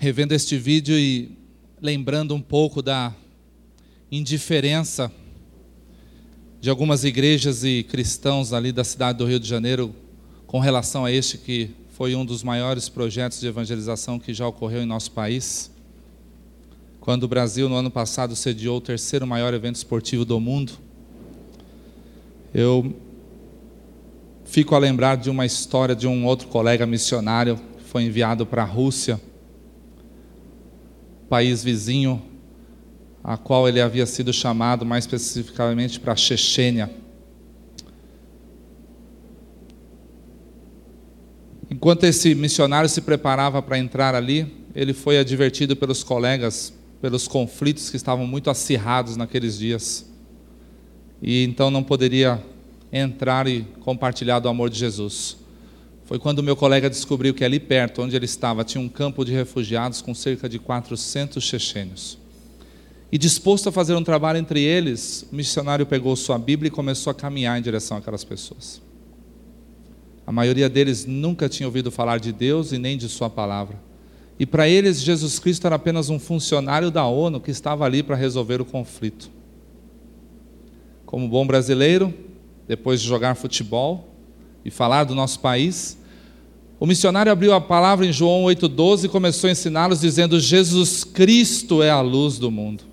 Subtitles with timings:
[0.00, 1.30] revendo este vídeo e
[1.78, 3.14] lembrando um pouco da
[4.10, 5.12] indiferença
[6.58, 9.94] de algumas igrejas e cristãos ali da cidade do Rio de Janeiro
[10.46, 14.82] com relação a este que foi um dos maiores projetos de evangelização que já ocorreu
[14.82, 15.70] em nosso país.
[16.98, 20.72] Quando o Brasil, no ano passado, sediou o terceiro maior evento esportivo do mundo,
[22.54, 22.96] eu
[24.46, 28.62] fico a lembrar de uma história de um outro colega missionário que foi enviado para
[28.62, 29.20] a Rússia,
[31.30, 32.20] país vizinho,
[33.24, 36.90] a qual ele havia sido chamado mais especificamente para a Chechênia.
[41.70, 47.88] Enquanto esse missionário se preparava para entrar ali, ele foi advertido pelos colegas pelos conflitos
[47.88, 50.06] que estavam muito acirrados naqueles dias.
[51.22, 52.42] E então não poderia
[52.92, 55.39] entrar e compartilhar do amor de Jesus.
[56.10, 59.30] Foi quando meu colega descobriu que ali perto, onde ele estava, tinha um campo de
[59.30, 62.18] refugiados com cerca de 400 chechênios.
[63.12, 67.12] E disposto a fazer um trabalho entre eles, o missionário pegou sua Bíblia e começou
[67.12, 68.82] a caminhar em direção àquelas pessoas.
[70.26, 73.78] A maioria deles nunca tinha ouvido falar de Deus e nem de Sua palavra.
[74.36, 78.16] E para eles, Jesus Cristo era apenas um funcionário da ONU que estava ali para
[78.16, 79.30] resolver o conflito.
[81.06, 82.12] Como bom brasileiro,
[82.66, 84.08] depois de jogar futebol
[84.64, 85.99] e falar do nosso país,
[86.80, 91.82] o missionário abriu a palavra em João 8,12 e começou a ensiná-los dizendo: Jesus Cristo
[91.82, 92.84] é a luz do mundo.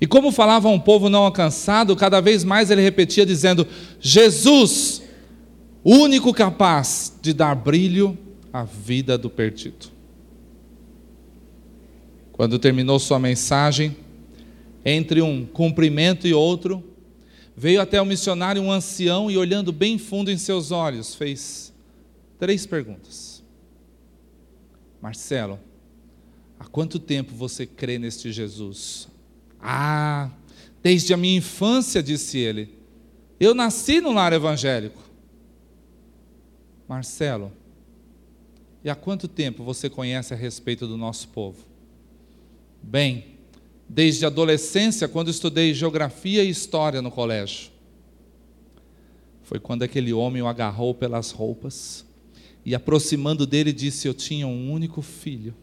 [0.00, 3.64] E como falava um povo não alcançado, cada vez mais ele repetia dizendo:
[4.00, 5.00] Jesus,
[5.84, 8.18] único capaz de dar brilho
[8.52, 9.86] à vida do perdido.
[12.32, 13.96] Quando terminou sua mensagem,
[14.84, 16.82] entre um cumprimento e outro,
[17.56, 21.67] veio até o missionário um ancião e, olhando bem fundo em seus olhos, fez
[22.38, 23.42] três perguntas.
[25.00, 25.58] Marcelo,
[26.58, 29.08] há quanto tempo você crê neste Jesus?
[29.60, 30.30] Ah,
[30.82, 32.78] desde a minha infância, disse ele.
[33.38, 35.02] Eu nasci no lar evangélico.
[36.88, 37.52] Marcelo,
[38.82, 41.58] e há quanto tempo você conhece a respeito do nosso povo?
[42.82, 43.38] Bem,
[43.88, 47.70] desde a adolescência, quando estudei geografia e história no colégio.
[49.42, 52.07] Foi quando aquele homem o agarrou pelas roupas
[52.68, 55.54] e, aproximando dele, disse: Eu tinha um único filho.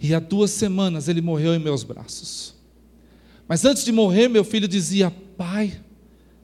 [0.00, 2.56] E há duas semanas ele morreu em meus braços.
[3.46, 5.80] Mas antes de morrer, meu filho dizia: Pai,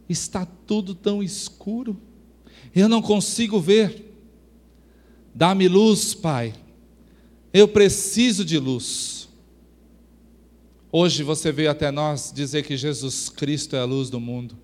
[0.08, 2.00] está tudo tão escuro,
[2.72, 4.04] eu não consigo ver.
[5.34, 6.54] Dá-me luz, Pai,
[7.52, 9.28] eu preciso de luz.
[10.92, 14.56] Hoje você veio até nós dizer que Jesus Cristo é a luz do mundo.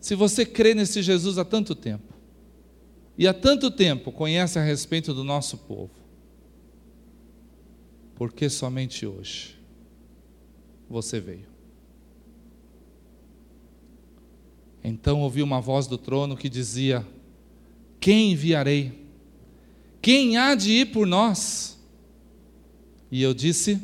[0.00, 2.17] Se você crê nesse Jesus há tanto tempo,
[3.18, 5.90] e há tanto tempo conhece a respeito do nosso povo,
[8.14, 9.58] por que somente hoje?
[10.88, 11.46] você veio.
[14.82, 17.06] Então ouvi uma voz do trono que dizia:
[18.00, 19.06] Quem enviarei?
[20.00, 21.78] Quem há de ir por nós?
[23.10, 23.80] E eu disse: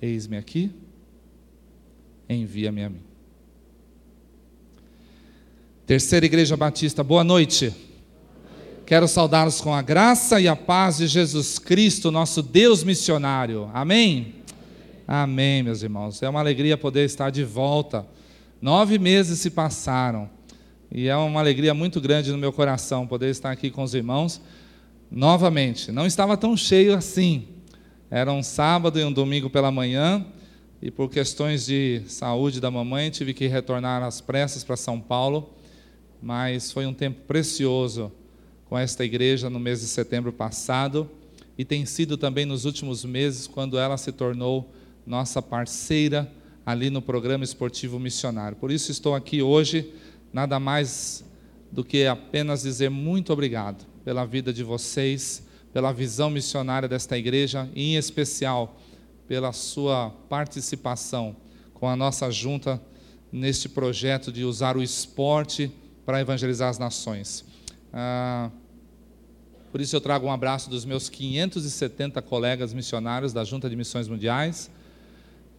[0.00, 0.72] Eis-me aqui,
[2.28, 3.07] envia-me a mim.
[5.88, 7.74] Terceira Igreja Batista, boa noite.
[8.84, 13.70] Quero saudá-los com a graça e a paz de Jesus Cristo, nosso Deus missionário.
[13.72, 14.34] Amém?
[15.06, 16.22] Amém, meus irmãos.
[16.22, 18.06] É uma alegria poder estar de volta.
[18.60, 20.28] Nove meses se passaram
[20.92, 24.42] e é uma alegria muito grande no meu coração poder estar aqui com os irmãos
[25.10, 25.90] novamente.
[25.90, 27.48] Não estava tão cheio assim.
[28.10, 30.22] Era um sábado e um domingo pela manhã
[30.82, 35.54] e por questões de saúde da mamãe tive que retornar às pressas para São Paulo,
[36.22, 38.12] mas foi um tempo precioso
[38.68, 41.10] com esta igreja no mês de setembro passado
[41.56, 44.72] e tem sido também nos últimos meses quando ela se tornou
[45.06, 46.30] nossa parceira
[46.64, 48.56] ali no programa esportivo missionário.
[48.56, 49.92] Por isso estou aqui hoje,
[50.32, 51.24] nada mais
[51.72, 55.42] do que apenas dizer muito obrigado pela vida de vocês,
[55.72, 58.78] pela visão missionária desta igreja e, em especial,
[59.26, 61.36] pela sua participação
[61.74, 62.80] com a nossa junta
[63.30, 65.72] neste projeto de usar o esporte
[66.08, 67.44] para evangelizar as nações.
[67.92, 68.50] Ah,
[69.70, 74.08] por isso eu trago um abraço dos meus 570 colegas missionários da Junta de Missões
[74.08, 74.70] Mundiais,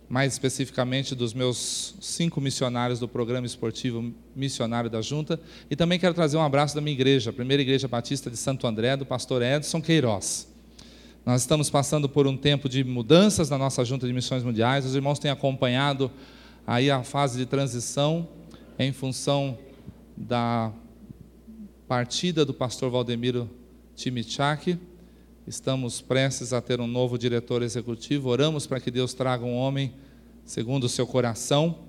[0.09, 6.15] mais especificamente dos meus cinco missionários do programa esportivo missionário da Junta, e também quero
[6.15, 9.43] trazer um abraço da minha igreja, a primeira igreja batista de Santo André, do pastor
[9.43, 10.47] Edson Queiroz.
[11.23, 14.95] Nós estamos passando por um tempo de mudanças na nossa Junta de Missões Mundiais, os
[14.95, 16.09] irmãos têm acompanhado
[16.65, 18.27] aí a fase de transição
[18.79, 19.55] em função
[20.19, 20.73] da
[21.87, 23.49] partida do pastor Valdemiro
[23.95, 24.77] Timichak.
[25.47, 28.27] Estamos prestes a ter um novo diretor executivo.
[28.27, 29.93] Oramos para que Deus traga um homem
[30.43, 31.79] segundo o seu coração.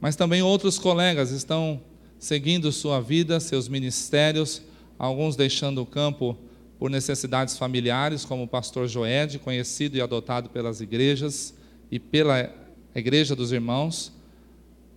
[0.00, 1.78] Mas também outros colegas estão
[2.18, 4.62] seguindo sua vida, seus ministérios,
[4.98, 6.38] alguns deixando o campo
[6.78, 11.54] por necessidades familiares, como o pastor Joed, conhecido e adotado pelas igrejas
[11.90, 12.50] e pela
[12.94, 14.10] Igreja dos Irmãos.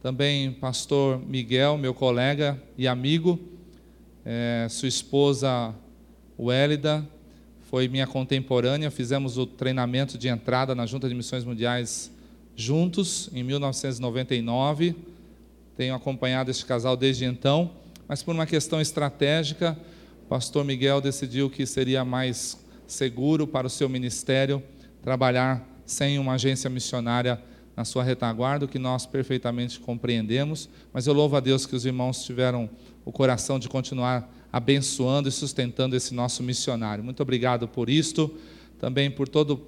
[0.02, 3.40] Também pastor Miguel, meu colega e amigo,
[4.24, 5.74] é, sua esposa
[6.38, 7.04] Wélida,
[7.62, 12.12] foi minha contemporânea, fizemos o treinamento de entrada na Junta de Missões Mundiais
[12.56, 14.96] juntos, em 1999.
[15.76, 17.72] Tenho acompanhado este casal desde então,
[18.08, 19.76] mas por uma questão estratégica,
[20.26, 22.56] o pastor Miguel decidiu que seria mais
[22.86, 24.62] seguro para o seu ministério
[25.02, 27.42] trabalhar sem uma agência missionária
[27.78, 31.86] na sua retaguarda, o que nós perfeitamente compreendemos, mas eu louvo a Deus que os
[31.86, 32.68] irmãos tiveram
[33.06, 37.04] o coração de continuar abençoando e sustentando esse nosso missionário.
[37.04, 38.34] Muito obrigado por isto,
[38.80, 39.62] também por todo o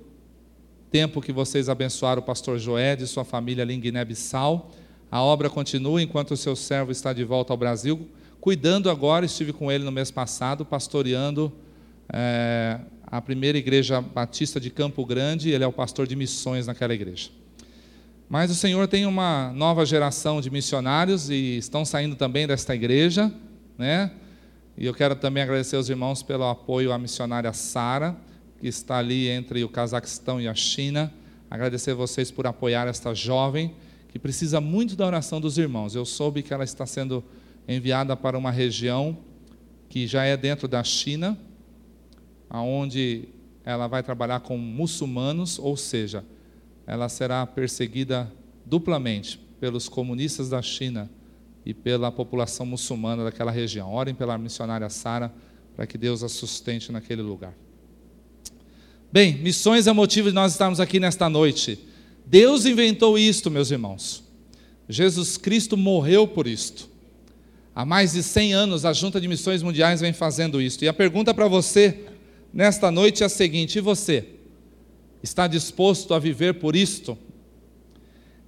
[0.89, 4.71] tempo que vocês abençoaram o pastor Joed e sua família ali em Guiné-Bissau.
[5.11, 8.09] A obra continua enquanto o seu servo está de volta ao Brasil,
[8.41, 11.53] cuidando agora, estive com ele no mês passado, pastoreando
[12.11, 16.93] é, a primeira igreja batista de Campo Grande, ele é o pastor de missões naquela
[16.95, 17.29] igreja.
[18.29, 23.33] Mas o Senhor tem uma nova geração de missionários e estão saindo também desta igreja,
[23.75, 24.11] né?
[24.77, 28.15] E eu quero também agradecer aos irmãos pelo apoio à missionária Sara,
[28.59, 31.11] que está ali entre o Cazaquistão e a China.
[31.49, 33.73] Agradecer vocês por apoiar esta jovem,
[34.09, 35.95] que precisa muito da oração dos irmãos.
[35.95, 37.23] Eu soube que ela está sendo
[37.67, 39.17] enviada para uma região
[39.89, 41.35] que já é dentro da China,
[42.47, 43.27] aonde
[43.65, 46.23] ela vai trabalhar com muçulmanos, ou seja,
[46.89, 48.31] ela será perseguida
[48.65, 51.07] duplamente pelos comunistas da China
[51.63, 53.93] e pela população muçulmana daquela região.
[53.93, 55.31] Orem pela missionária Sara
[55.75, 57.53] para que Deus a sustente naquele lugar.
[59.11, 61.79] Bem, missões é motivo de nós estarmos aqui nesta noite.
[62.25, 64.23] Deus inventou isto, meus irmãos.
[64.87, 66.89] Jesus Cristo morreu por isto.
[67.75, 70.83] Há mais de 100 anos a Junta de Missões Mundiais vem fazendo isto.
[70.83, 72.05] E a pergunta para você
[72.51, 74.38] nesta noite é a seguinte: e você?
[75.21, 77.17] Está disposto a viver por isto?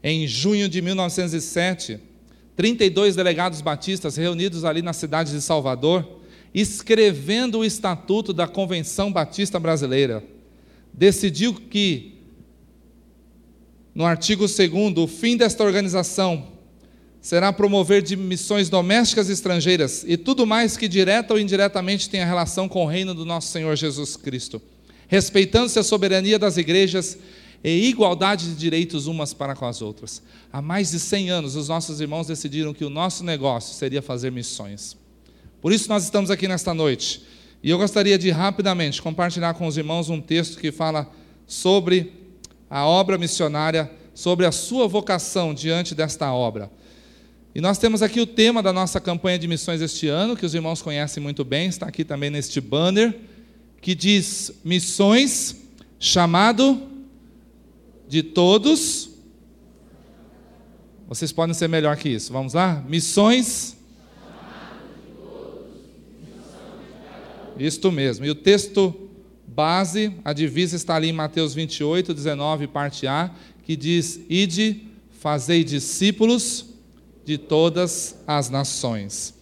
[0.04, 2.00] Em junho de 1907,
[2.56, 6.20] 32 delegados batistas reunidos ali na cidade de Salvador,
[6.54, 10.24] escrevendo o estatuto da Convenção Batista Brasileira,
[10.94, 12.16] decidiu que,
[13.94, 16.48] no artigo 2, o fim desta organização
[17.22, 22.26] será promover de missões domésticas e estrangeiras e tudo mais que direta ou indiretamente tenha
[22.26, 24.60] relação com o reino do nosso Senhor Jesus Cristo,
[25.12, 27.18] respeitando-se a soberania das igrejas
[27.62, 30.24] e igualdade de direitos umas para com as outras.
[30.54, 34.32] Há mais de 100 anos, os nossos irmãos decidiram que o nosso negócio seria fazer
[34.32, 34.96] missões.
[35.62, 37.24] Por isso, nós estamos aqui nesta noite.
[37.62, 41.12] E eu gostaria de rapidamente compartilhar com os irmãos um texto que fala
[41.46, 42.14] sobre
[42.70, 46.72] a obra missionária, sobre a sua vocação diante desta obra.
[47.54, 50.56] E nós temos aqui o tema da nossa campanha de missões este ano, que os
[50.56, 53.14] irmãos conhecem muito bem, está aqui também neste banner,
[53.82, 55.56] que diz: Missões,
[56.00, 56.82] chamado
[58.08, 59.10] de todos.
[61.08, 62.32] Vocês podem ser melhor que isso.
[62.32, 62.84] Vamos lá?
[62.88, 63.76] Missões.
[67.58, 68.26] Isto mesmo.
[68.26, 69.10] E o texto
[69.46, 73.32] base, a divisa está ali em Mateus 28, 19, parte A,
[73.64, 74.88] que diz: Ide,
[75.20, 76.66] fazei discípulos
[77.26, 79.41] de todas as nações.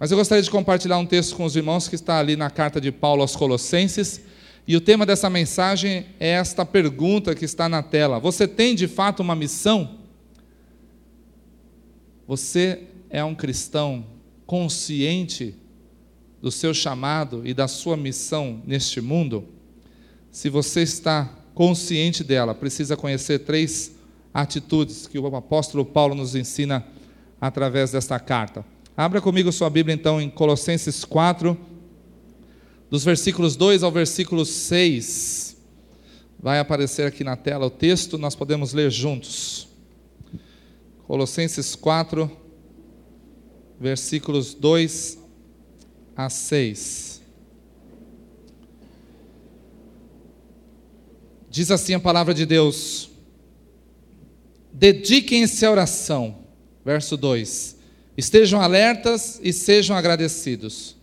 [0.00, 2.80] Mas eu gostaria de compartilhar um texto com os irmãos que está ali na carta
[2.80, 4.22] de Paulo aos Colossenses,
[4.66, 8.88] e o tema dessa mensagem é esta pergunta que está na tela: Você tem de
[8.88, 9.98] fato uma missão?
[12.26, 14.06] Você é um cristão
[14.46, 15.54] consciente
[16.40, 19.44] do seu chamado e da sua missão neste mundo?
[20.30, 23.92] Se você está consciente dela, precisa conhecer três
[24.32, 26.86] atitudes que o apóstolo Paulo nos ensina
[27.38, 28.64] através desta carta.
[29.00, 31.56] Abra comigo sua Bíblia então em Colossenses 4,
[32.90, 35.56] dos versículos 2 ao versículo 6.
[36.38, 39.68] Vai aparecer aqui na tela o texto, nós podemos ler juntos.
[41.06, 42.30] Colossenses 4,
[43.80, 45.18] versículos 2
[46.14, 47.22] a 6.
[51.48, 53.10] Diz assim a palavra de Deus:
[54.70, 56.36] Dediquem-se à oração.
[56.84, 57.79] Verso 2:
[58.20, 60.94] Estejam alertas e sejam agradecidos.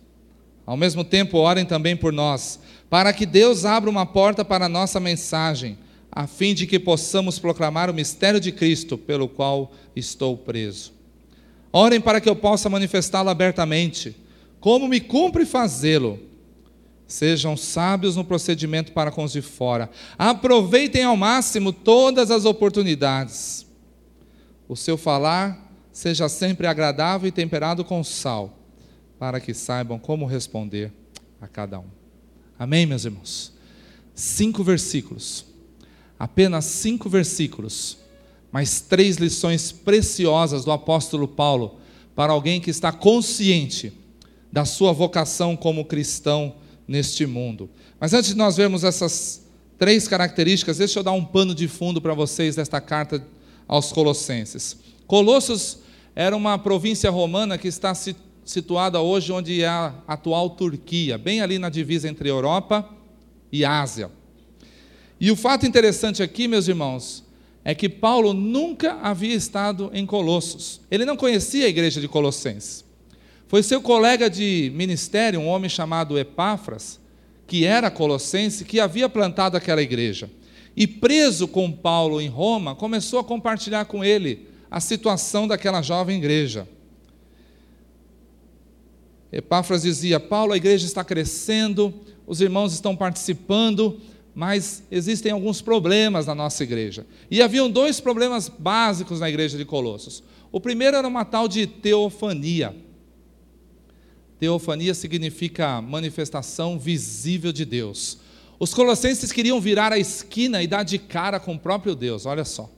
[0.64, 4.68] Ao mesmo tempo, orem também por nós, para que Deus abra uma porta para a
[4.68, 5.76] nossa mensagem,
[6.12, 10.92] a fim de que possamos proclamar o mistério de Cristo, pelo qual estou preso.
[11.72, 14.16] Orem para que eu possa manifestá-lo abertamente,
[14.60, 16.20] como me cumpre fazê-lo.
[17.08, 19.90] Sejam sábios no procedimento para com os de fora.
[20.16, 23.66] Aproveitem ao máximo todas as oportunidades.
[24.68, 25.67] O seu falar
[25.98, 28.56] seja sempre agradável e temperado com sal,
[29.18, 30.92] para que saibam como responder
[31.40, 31.88] a cada um.
[32.56, 33.52] Amém, meus irmãos?
[34.14, 35.44] Cinco versículos,
[36.16, 37.98] apenas cinco versículos,
[38.52, 41.80] mas três lições preciosas do apóstolo Paulo
[42.14, 43.92] para alguém que está consciente
[44.52, 46.54] da sua vocação como cristão
[46.86, 47.68] neste mundo.
[47.98, 49.42] Mas antes de nós vermos essas
[49.76, 53.26] três características, deixa eu dar um pano de fundo para vocês desta carta
[53.66, 54.76] aos Colossenses.
[55.04, 57.94] Colossos era uma província romana que está
[58.44, 62.88] situada hoje onde é a atual Turquia, bem ali na divisa entre Europa
[63.52, 64.10] e Ásia.
[65.20, 67.24] E o fato interessante aqui, meus irmãos,
[67.64, 70.80] é que Paulo nunca havia estado em Colossos.
[70.90, 72.84] Ele não conhecia a igreja de Colossenses.
[73.48, 77.00] Foi seu colega de ministério, um homem chamado Epáfras,
[77.46, 80.30] que era colossense, que havia plantado aquela igreja.
[80.76, 86.18] E preso com Paulo em Roma, começou a compartilhar com ele a situação daquela jovem
[86.18, 86.68] igreja.
[89.32, 91.94] Epáfras dizia: Paulo, a igreja está crescendo,
[92.26, 94.00] os irmãos estão participando,
[94.34, 97.06] mas existem alguns problemas na nossa igreja.
[97.30, 100.22] E haviam dois problemas básicos na igreja de Colossos.
[100.50, 102.74] O primeiro era uma tal de teofania.
[104.38, 108.18] Teofania significa manifestação visível de Deus.
[108.58, 112.44] Os colossenses queriam virar a esquina e dar de cara com o próprio Deus, olha
[112.44, 112.70] só.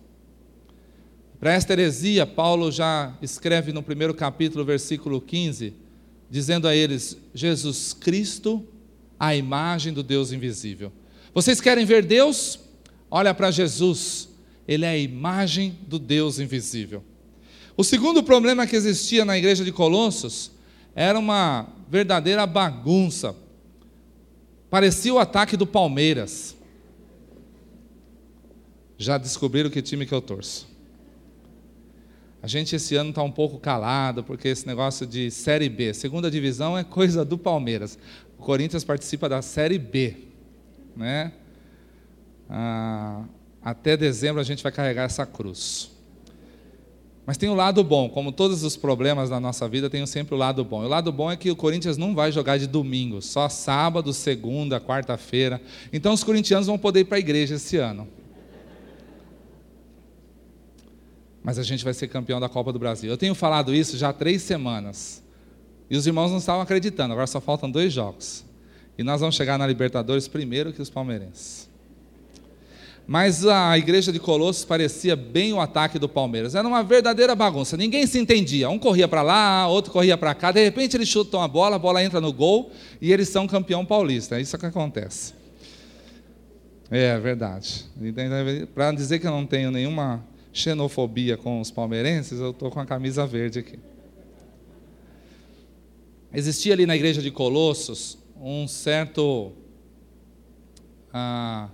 [1.40, 5.73] Para esta heresia, Paulo já escreve no primeiro capítulo, versículo 15,
[6.28, 8.62] dizendo a eles: Jesus Cristo,
[9.18, 10.92] a imagem do Deus invisível.
[11.32, 12.61] Vocês querem ver Deus?
[13.11, 14.28] Olha para Jesus,
[14.68, 17.02] ele é a imagem do Deus invisível.
[17.75, 20.52] O segundo problema que existia na igreja de Colossos
[20.94, 23.35] era uma verdadeira bagunça.
[24.68, 26.54] Parecia o ataque do Palmeiras.
[28.99, 30.70] Já descobriram que time que eu torço.
[32.42, 36.30] A gente esse ano está um pouco calado, porque esse negócio de Série B, segunda
[36.30, 37.99] divisão é coisa do Palmeiras.
[38.38, 40.16] O Corinthians participa da Série B.
[40.97, 41.32] Né?
[42.49, 43.25] Ah,
[43.62, 45.90] até dezembro a gente vai carregar essa cruz.
[47.26, 50.38] Mas tem o lado bom, como todos os problemas da nossa vida, tem sempre o
[50.38, 50.82] lado bom.
[50.82, 54.12] E o lado bom é que o Corinthians não vai jogar de domingo, só sábado,
[54.12, 55.61] segunda, quarta-feira.
[55.92, 58.09] Então os corintianos vão poder ir para a igreja esse ano.
[61.42, 63.11] Mas a gente vai ser campeão da Copa do Brasil.
[63.11, 65.23] Eu tenho falado isso já há três semanas.
[65.88, 68.44] E os irmãos não estavam acreditando, agora só faltam dois jogos.
[68.97, 71.68] E nós vamos chegar na Libertadores primeiro que os palmeirenses.
[73.06, 76.54] Mas a igreja de Colossos parecia bem o ataque do Palmeiras.
[76.54, 77.76] Era uma verdadeira bagunça.
[77.76, 78.70] Ninguém se entendia.
[78.70, 80.52] Um corria para lá, outro corria para cá.
[80.52, 82.70] De repente eles chutam a bola, a bola entra no gol
[83.00, 84.38] e eles são campeão paulista.
[84.38, 85.35] É isso que acontece.
[86.88, 87.85] É verdade.
[88.73, 92.87] Para dizer que eu não tenho nenhuma xenofobia com os palmeirenses, eu estou com a
[92.87, 93.78] camisa verde aqui.
[96.33, 99.52] Existia ali na igreja de Colossos um certo.
[101.12, 101.69] Ah,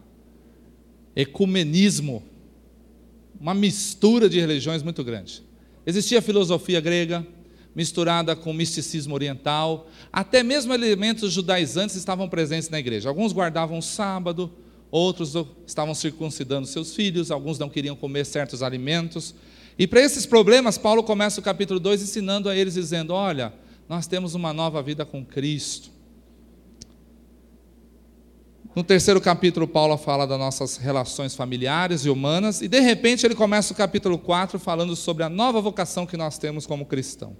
[1.17, 2.23] ecumenismo,
[3.41, 5.43] uma mistura de religiões muito grande.
[5.87, 7.27] Existia filosofia grega,
[7.75, 13.09] misturada com misticismo oriental, até mesmo elementos judaizantes estavam presentes na igreja.
[13.09, 14.53] Alguns guardavam o sábado,
[14.97, 15.35] outros
[15.67, 19.35] estavam circuncidando seus filhos, alguns não queriam comer certos alimentos.
[19.79, 23.53] E para esses problemas, Paulo começa o capítulo 2 ensinando a eles, dizendo: Olha,
[23.89, 25.91] nós temos uma nova vida com Cristo.
[28.75, 33.35] No terceiro capítulo, Paulo fala das nossas relações familiares e humanas, e de repente ele
[33.35, 37.37] começa o capítulo 4 falando sobre a nova vocação que nós temos como cristão.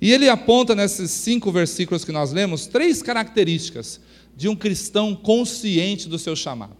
[0.00, 4.00] E ele aponta nesses cinco versículos que nós lemos três características
[4.38, 6.76] de um cristão consciente do seu chamado.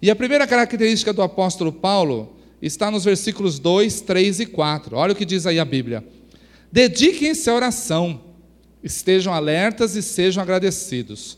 [0.00, 4.96] E a primeira característica do apóstolo Paulo está nos versículos 2, 3 e 4.
[4.96, 6.02] Olha o que diz aí a Bíblia:
[6.72, 8.22] Dediquem-se à oração,
[8.82, 11.36] estejam alertas e sejam agradecidos.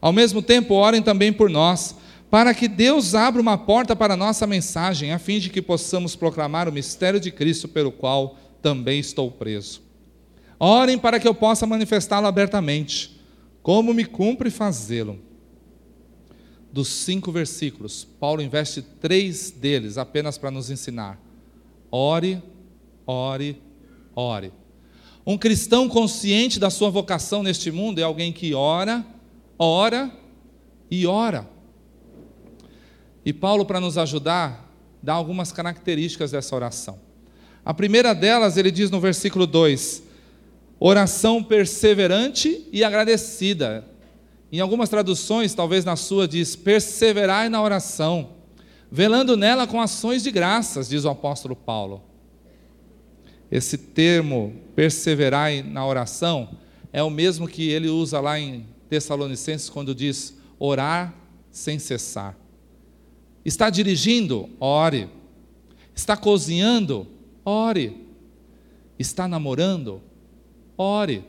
[0.00, 1.96] Ao mesmo tempo, orem também por nós,
[2.30, 6.14] para que Deus abra uma porta para a nossa mensagem, a fim de que possamos
[6.14, 9.82] proclamar o mistério de Cristo, pelo qual também estou preso.
[10.60, 13.15] Orem para que eu possa manifestá-lo abertamente,
[13.66, 15.18] como me cumpre fazê-lo.
[16.72, 21.20] Dos cinco versículos, Paulo investe três deles apenas para nos ensinar.
[21.90, 22.40] Ore,
[23.04, 23.60] ore,
[24.14, 24.52] ore.
[25.26, 29.04] Um cristão consciente da sua vocação neste mundo é alguém que ora,
[29.58, 30.16] ora
[30.88, 31.50] e ora.
[33.24, 37.00] E Paulo, para nos ajudar, dá algumas características dessa oração.
[37.64, 40.04] A primeira delas, ele diz no versículo 2:
[40.78, 43.84] oração perseverante e agradecida.
[44.50, 48.30] Em algumas traduções, talvez na sua, diz: perseverai na oração,
[48.90, 52.02] velando nela com ações de graças, diz o apóstolo Paulo.
[53.50, 56.50] Esse termo, perseverai na oração,
[56.92, 61.14] é o mesmo que ele usa lá em Tessalonicenses, quando diz orar
[61.50, 62.36] sem cessar.
[63.44, 64.48] Está dirigindo?
[64.58, 65.08] Ore.
[65.94, 67.06] Está cozinhando?
[67.44, 68.06] Ore.
[68.98, 70.02] Está namorando?
[70.76, 71.24] Ore.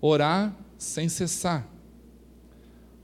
[0.00, 1.68] Orar sem cessar.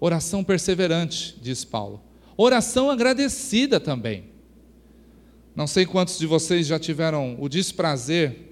[0.01, 2.01] Oração perseverante, diz Paulo.
[2.37, 4.25] Oração agradecida também.
[5.55, 8.49] Não sei quantos de vocês já tiveram o desprazer,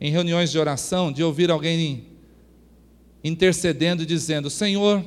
[0.00, 2.06] em reuniões de oração, de ouvir alguém
[3.24, 5.04] intercedendo e dizendo: Senhor,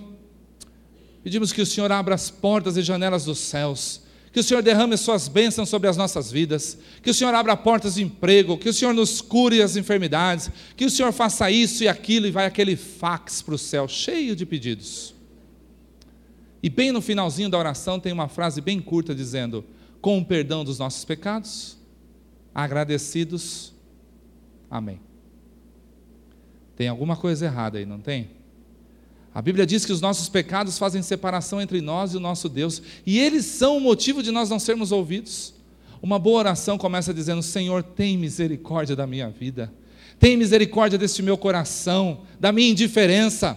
[1.24, 4.02] pedimos que o Senhor abra as portas e janelas dos céus
[4.38, 7.58] que o Senhor derrame as suas bênçãos sobre as nossas vidas, que o Senhor abra
[7.58, 11.84] portas de emprego, que o Senhor nos cure as enfermidades, que o Senhor faça isso
[11.84, 15.16] e aquilo, e vai aquele fax para o céu, cheio de pedidos.
[16.62, 19.66] E bem no finalzinho da oração tem uma frase bem curta dizendo:
[20.00, 21.76] Com o perdão dos nossos pecados,
[22.54, 23.74] agradecidos,
[24.70, 25.00] amém.
[26.76, 28.37] Tem alguma coisa errada aí, não tem?
[29.38, 32.82] A Bíblia diz que os nossos pecados fazem separação entre nós e o nosso Deus,
[33.06, 35.54] e eles são o motivo de nós não sermos ouvidos.
[36.02, 39.72] Uma boa oração começa dizendo: Senhor, tem misericórdia da minha vida,
[40.20, 43.56] tem misericórdia deste meu coração, da minha indiferença,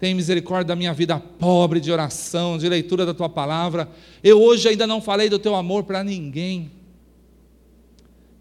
[0.00, 3.90] tem misericórdia da minha vida pobre de oração, de leitura da tua palavra.
[4.24, 6.70] Eu hoje ainda não falei do teu amor para ninguém.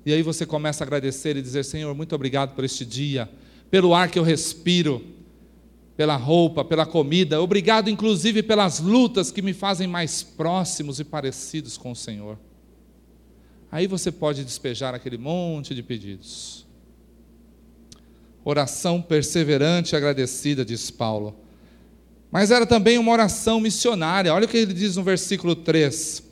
[0.05, 3.29] E aí você começa a agradecer e dizer: Senhor, muito obrigado por este dia,
[3.69, 5.16] pelo ar que eu respiro
[5.97, 11.75] pela roupa, pela comida, obrigado inclusive pelas lutas que me fazem mais próximos e parecidos
[11.75, 12.37] com o Senhor.
[13.71, 16.67] Aí você pode despejar aquele monte de pedidos.
[18.45, 21.35] Oração perseverante e agradecida, diz Paulo.
[22.31, 24.33] Mas era também uma oração missionária.
[24.33, 26.23] Olha o que ele diz no versículo 3.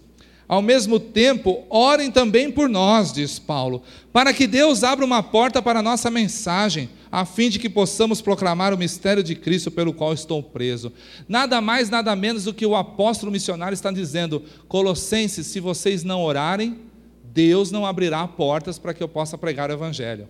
[0.47, 3.81] Ao mesmo tempo, orem também por nós, diz Paulo,
[4.13, 8.19] para que Deus abra uma porta para a nossa mensagem, a fim de que possamos
[8.19, 10.91] proclamar o mistério de Cristo pelo qual estou preso.
[11.29, 16.21] Nada mais, nada menos do que o apóstolo missionário está dizendo: Colossenses, se vocês não
[16.21, 16.77] orarem,
[17.23, 20.27] Deus não abrirá portas para que eu possa pregar o Evangelho.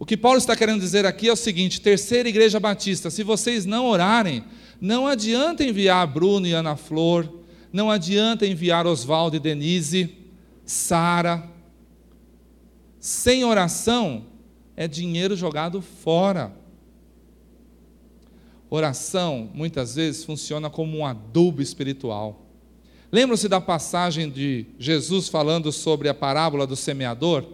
[0.00, 3.64] O que Paulo está querendo dizer aqui é o seguinte: terceira igreja batista, se vocês
[3.64, 4.42] não orarem,
[4.80, 7.32] não adianta enviar Bruno e Ana Flor,
[7.72, 10.12] não adianta enviar Oswaldo e Denise,
[10.66, 11.48] Sara.
[12.98, 14.29] Sem oração
[14.80, 16.50] é dinheiro jogado fora.
[18.70, 22.46] Oração, muitas vezes, funciona como um adubo espiritual.
[23.12, 27.44] Lembram-se da passagem de Jesus falando sobre a parábola do semeador?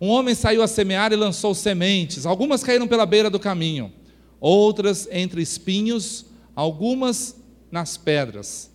[0.00, 2.26] Um homem saiu a semear e lançou sementes.
[2.26, 3.92] Algumas caíram pela beira do caminho,
[4.40, 6.26] outras entre espinhos,
[6.56, 7.36] algumas
[7.70, 8.74] nas pedras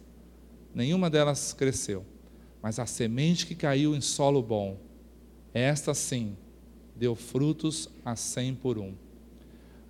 [0.73, 2.05] nenhuma delas cresceu.
[2.61, 4.77] Mas a semente que caiu em solo bom,
[5.53, 6.37] esta sim,
[7.01, 8.93] deu frutos a cem por um.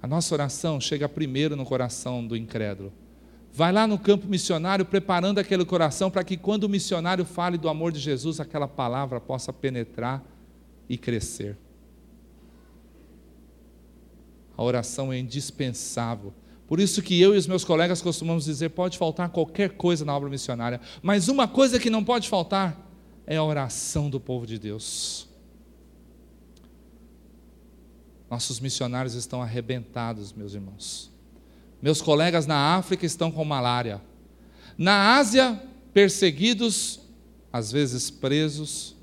[0.01, 2.91] A nossa oração chega primeiro no coração do incrédulo.
[3.53, 7.67] Vai lá no campo missionário preparando aquele coração para que quando o missionário fale do
[7.67, 10.23] amor de Jesus, aquela palavra possa penetrar
[10.87, 11.57] e crescer.
[14.57, 16.33] A oração é indispensável
[16.71, 20.15] por isso que eu e os meus colegas costumamos dizer, pode faltar qualquer coisa na
[20.15, 22.79] obra missionária, mas uma coisa que não pode faltar
[23.27, 25.27] é a oração do povo de Deus.
[28.31, 31.11] Nossos missionários estão arrebentados, meus irmãos.
[31.81, 34.01] Meus colegas na África estão com malária.
[34.77, 35.61] Na Ásia,
[35.93, 37.01] perseguidos,
[37.51, 38.95] às vezes presos.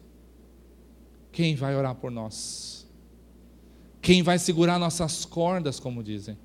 [1.30, 2.86] Quem vai orar por nós?
[4.00, 6.38] Quem vai segurar nossas cordas, como dizem?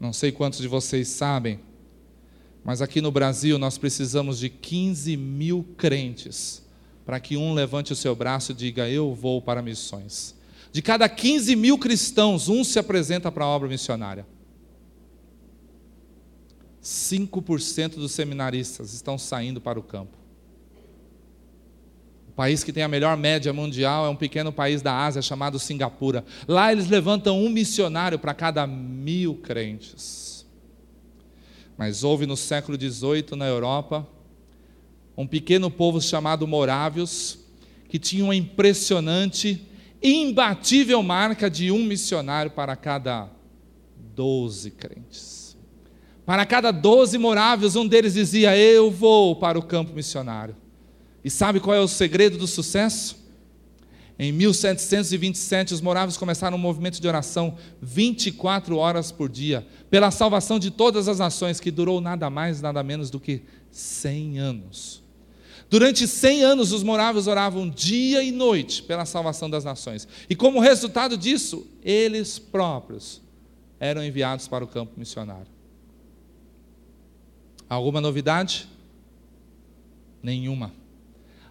[0.00, 1.60] Não sei quantos de vocês sabem,
[2.64, 6.61] mas aqui no Brasil nós precisamos de 15 mil crentes
[7.04, 10.34] para que um levante o seu braço e diga: Eu vou para missões.
[10.70, 14.26] De cada 15 mil cristãos, um se apresenta para a obra missionária.
[16.82, 20.16] 5% dos seminaristas estão saindo para o campo.
[22.28, 25.58] O país que tem a melhor média mundial é um pequeno país da Ásia chamado
[25.58, 26.24] Singapura.
[26.48, 30.46] Lá eles levantam um missionário para cada mil crentes.
[31.76, 34.08] Mas houve no século XVIII na Europa
[35.22, 37.38] um pequeno povo chamado Morávios
[37.88, 39.68] que tinha uma impressionante,
[40.02, 43.28] imbatível marca de um missionário para cada
[44.14, 45.54] doze crentes.
[46.24, 50.56] Para cada doze morávios, um deles dizia: Eu vou para o campo missionário.
[51.22, 53.22] E sabe qual é o segredo do sucesso?
[54.18, 60.58] Em 1727, os moráveis começaram um movimento de oração 24 horas por dia, pela salvação
[60.58, 65.01] de todas as nações, que durou nada mais, nada menos do que 100 anos.
[65.72, 70.06] Durante 100 anos, os moráveis oravam dia e noite pela salvação das nações.
[70.28, 73.22] E como resultado disso, eles próprios
[73.80, 75.46] eram enviados para o campo missionário.
[77.70, 78.68] Alguma novidade?
[80.22, 80.74] Nenhuma.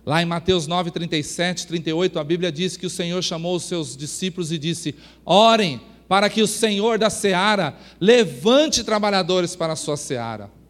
[0.06, 3.98] Lá em Mateus 9, 37, 38, a Bíblia diz que o Senhor chamou os seus
[3.98, 4.94] discípulos e disse:
[5.26, 10.61] Orem para que o Senhor da seara levante trabalhadores para a sua seara.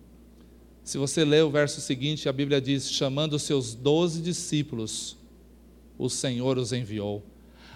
[0.84, 5.18] Se você ler o verso seguinte, a Bíblia diz: chamando os seus doze discípulos,
[5.98, 7.24] o Senhor os enviou.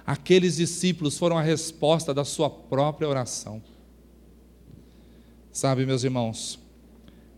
[0.06, 3.62] Aqueles discípulos foram a resposta da sua própria oração.
[5.52, 6.60] Sabe, meus irmãos,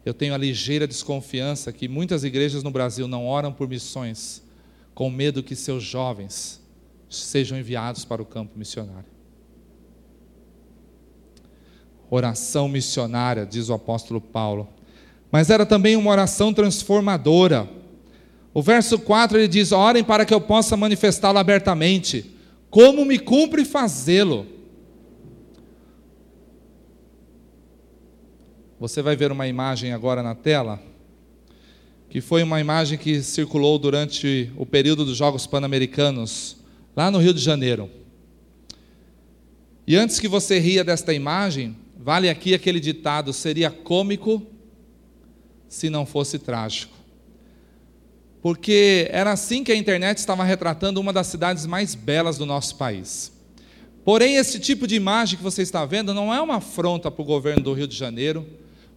[0.05, 4.41] eu tenho a ligeira desconfiança que muitas igrejas no Brasil não oram por missões,
[4.93, 6.61] com medo que seus jovens
[7.09, 9.09] sejam enviados para o campo missionário.
[12.09, 14.67] Oração missionária, diz o apóstolo Paulo,
[15.31, 17.69] mas era também uma oração transformadora.
[18.53, 22.33] O verso 4 ele diz: Orem para que eu possa manifestá-lo abertamente,
[22.69, 24.57] como me cumpre fazê-lo
[28.79, 30.79] Você vai ver uma imagem agora na tela,
[32.11, 36.57] que foi uma imagem que circulou durante o período dos Jogos Pan-Americanos,
[36.95, 37.89] lá no Rio de Janeiro.
[39.87, 44.45] E antes que você ria desta imagem, vale aqui aquele ditado: seria cômico
[45.67, 46.95] se não fosse trágico.
[48.41, 52.75] Porque era assim que a internet estava retratando uma das cidades mais belas do nosso
[52.75, 53.31] país.
[54.05, 57.25] Porém, esse tipo de imagem que você está vendo não é uma afronta para o
[57.25, 58.47] governo do Rio de Janeiro,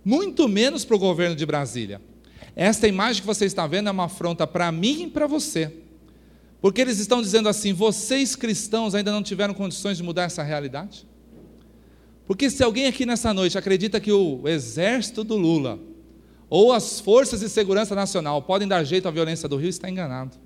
[0.04, 2.00] muito menos para o governo de Brasília.
[2.54, 5.72] Esta imagem que você está vendo é uma afronta para mim e para você.
[6.61, 11.06] Porque eles estão dizendo assim: vocês cristãos ainda não tiveram condições de mudar essa realidade?
[12.26, 15.80] Porque se alguém aqui nessa noite acredita que o exército do Lula
[16.50, 20.36] ou as forças de segurança nacional podem dar jeito à violência do Rio, está enganado.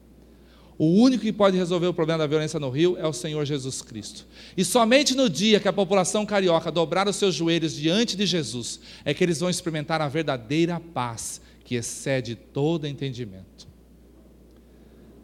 [0.76, 3.80] O único que pode resolver o problema da violência no Rio é o Senhor Jesus
[3.80, 4.26] Cristo.
[4.56, 8.80] E somente no dia que a população carioca dobrar os seus joelhos diante de Jesus,
[9.04, 13.66] é que eles vão experimentar a verdadeira paz que excede todo entendimento.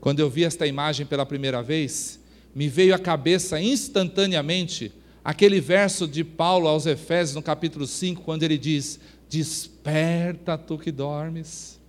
[0.00, 2.20] Quando eu vi esta imagem pela primeira vez,
[2.54, 8.44] me veio à cabeça instantaneamente aquele verso de Paulo aos Efésios, no capítulo 5, quando
[8.44, 8.98] ele diz:
[9.30, 11.80] Desperta tu que dormes,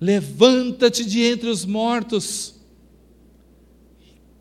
[0.00, 2.54] levanta-te de entre os mortos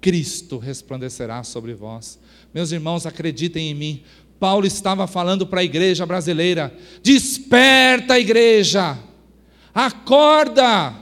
[0.03, 2.19] Cristo resplandecerá sobre vós.
[2.53, 4.03] Meus irmãos, acreditem em mim.
[4.37, 8.99] Paulo estava falando para a igreja brasileira: desperta, igreja,
[9.73, 10.93] acorda.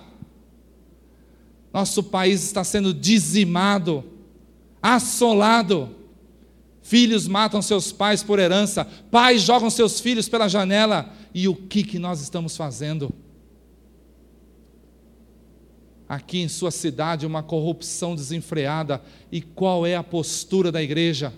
[1.73, 4.03] Nosso país está sendo dizimado,
[4.79, 5.95] assolado.
[6.91, 11.10] Filhos matam seus pais por herança, pais jogam seus filhos pela janela.
[11.34, 13.13] E o que, que nós estamos fazendo?
[16.10, 19.01] aqui em sua cidade uma corrupção desenfreada.
[19.32, 21.34] E qual é a postura da igreja?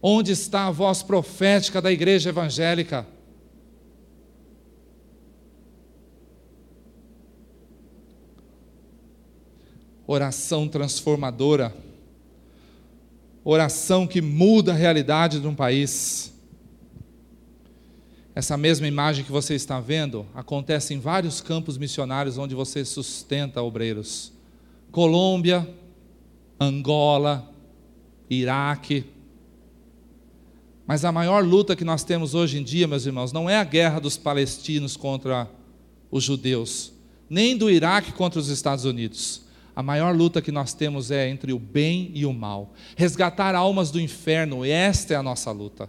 [0.00, 3.04] Onde está a voz profética da igreja evangélica?
[10.06, 11.74] Oração transformadora,
[13.44, 16.32] oração que muda a realidade de um país.
[18.34, 23.62] Essa mesma imagem que você está vendo acontece em vários campos missionários onde você sustenta
[23.62, 24.32] obreiros.
[24.92, 25.68] Colômbia,
[26.58, 27.50] Angola,
[28.28, 29.04] Iraque.
[30.86, 33.64] Mas a maior luta que nós temos hoje em dia, meus irmãos, não é a
[33.64, 35.48] guerra dos palestinos contra
[36.10, 36.92] os judeus,
[37.28, 39.42] nem do Iraque contra os Estados Unidos.
[39.74, 42.74] A maior luta que nós temos é entre o bem e o mal.
[42.96, 45.88] Resgatar almas do inferno, esta é a nossa luta.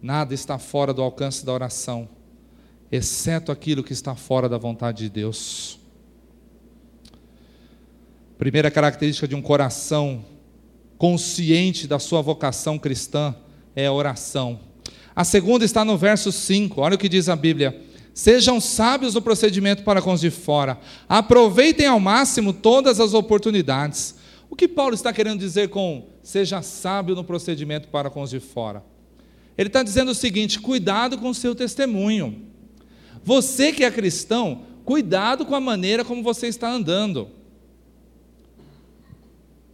[0.00, 2.08] Nada está fora do alcance da oração,
[2.92, 5.80] exceto aquilo que está fora da vontade de Deus.
[8.36, 10.24] Primeira característica de um coração
[10.98, 13.34] consciente da sua vocação cristã
[13.74, 14.60] é a oração.
[15.16, 17.93] A segunda está no verso 5, olha o que diz a Bíblia.
[18.14, 24.14] Sejam sábios no procedimento para com os de fora, aproveitem ao máximo todas as oportunidades.
[24.48, 28.38] O que Paulo está querendo dizer com seja sábio no procedimento para com os de
[28.38, 28.84] fora?
[29.58, 32.42] Ele está dizendo o seguinte: cuidado com o seu testemunho.
[33.24, 37.28] Você que é cristão, cuidado com a maneira como você está andando.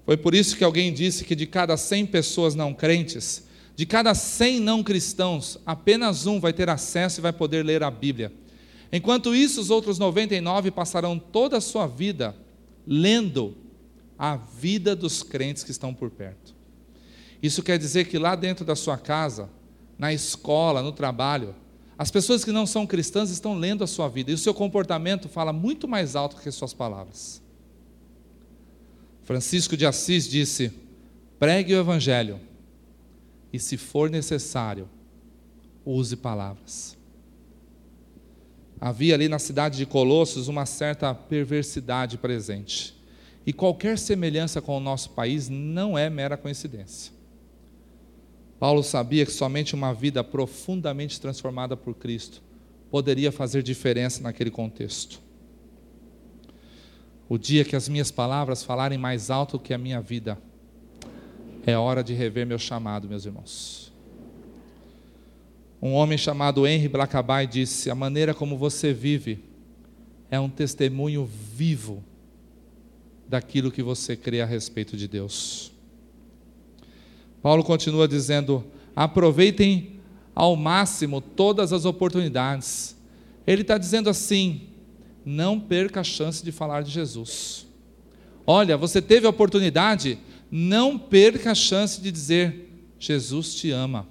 [0.07, 3.44] Foi por isso que alguém disse que de cada 100 pessoas não crentes,
[3.76, 7.90] de cada 100 não cristãos, apenas um vai ter acesso e vai poder ler a
[7.90, 8.33] Bíblia.
[8.92, 12.37] Enquanto isso, os outros 99 passarão toda a sua vida
[12.87, 13.56] lendo
[14.18, 16.54] a vida dos crentes que estão por perto.
[17.42, 19.48] Isso quer dizer que lá dentro da sua casa,
[19.98, 21.54] na escola, no trabalho,
[21.96, 25.28] as pessoas que não são cristãs estão lendo a sua vida e o seu comportamento
[25.28, 27.40] fala muito mais alto que as suas palavras.
[29.22, 30.72] Francisco de Assis disse:
[31.38, 32.40] pregue o Evangelho
[33.52, 34.88] e, se for necessário,
[35.84, 36.96] use palavras.
[38.80, 42.98] Havia ali na cidade de Colossos uma certa perversidade presente.
[43.46, 47.12] E qualquer semelhança com o nosso país não é mera coincidência.
[48.58, 52.42] Paulo sabia que somente uma vida profundamente transformada por Cristo
[52.90, 55.20] poderia fazer diferença naquele contexto.
[57.28, 60.36] O dia que as minhas palavras falarem mais alto que a minha vida,
[61.66, 63.92] é hora de rever meu chamado, meus irmãos.
[65.83, 69.42] Um homem chamado Henry Blackaby disse: A maneira como você vive
[70.31, 72.05] é um testemunho vivo
[73.29, 75.73] daquilo que você crê a respeito de Deus.
[77.42, 80.01] Paulo continua dizendo: aproveitem
[80.35, 82.96] ao máximo todas as oportunidades.
[83.46, 84.68] Ele está dizendo assim:
[85.25, 87.66] não perca a chance de falar de Jesus.
[88.46, 90.18] Olha, você teve a oportunidade,
[90.50, 94.06] não perca a chance de dizer: Jesus te ama.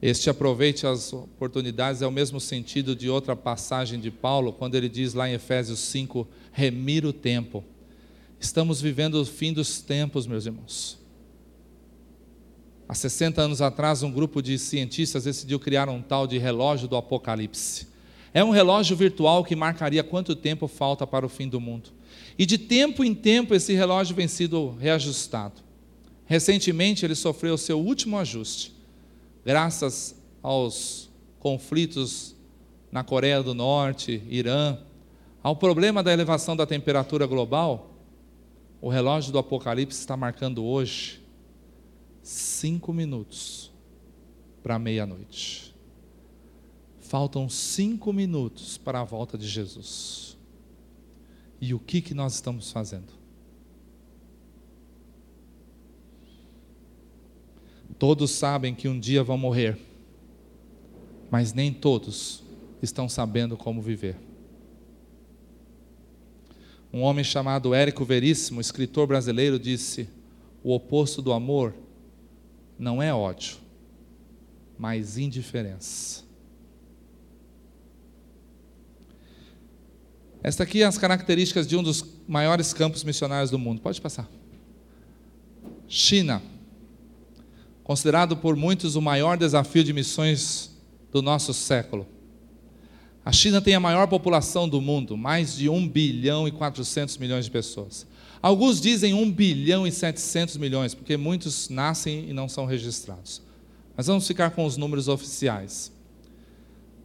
[0.00, 4.88] Este aproveite as oportunidades é o mesmo sentido de outra passagem de Paulo, quando ele
[4.88, 7.64] diz lá em Efésios 5: remir o tempo.
[8.38, 10.98] Estamos vivendo o fim dos tempos, meus irmãos.
[12.86, 16.96] Há 60 anos atrás, um grupo de cientistas decidiu criar um tal de relógio do
[16.96, 17.93] apocalipse.
[18.34, 21.90] É um relógio virtual que marcaria quanto tempo falta para o fim do mundo.
[22.36, 25.62] E de tempo em tempo esse relógio vem sido reajustado.
[26.26, 28.74] Recentemente ele sofreu seu último ajuste,
[29.44, 32.34] graças aos conflitos
[32.90, 34.78] na Coreia do Norte, Irã,
[35.42, 37.94] ao problema da elevação da temperatura global.
[38.80, 41.22] O relógio do Apocalipse está marcando hoje
[42.22, 43.70] cinco minutos
[44.62, 45.63] para meia-noite.
[47.14, 50.36] Faltam cinco minutos para a volta de Jesus.
[51.60, 53.12] E o que, que nós estamos fazendo?
[58.00, 59.78] Todos sabem que um dia vão morrer,
[61.30, 62.42] mas nem todos
[62.82, 64.16] estão sabendo como viver.
[66.92, 70.08] Um homem chamado Érico Veríssimo, escritor brasileiro, disse:
[70.64, 71.76] o oposto do amor
[72.76, 73.58] não é ódio,
[74.76, 76.24] mas indiferença.
[80.44, 83.80] Esta aqui é as características de um dos maiores campos missionários do mundo.
[83.80, 84.28] Pode passar.
[85.88, 86.42] China,
[87.82, 90.70] considerado por muitos o maior desafio de missões
[91.10, 92.06] do nosso século.
[93.24, 97.46] A China tem a maior população do mundo, mais de 1 bilhão e 400 milhões
[97.46, 98.06] de pessoas.
[98.42, 103.40] Alguns dizem 1 bilhão e 700 milhões, porque muitos nascem e não são registrados.
[103.96, 105.90] Mas vamos ficar com os números oficiais.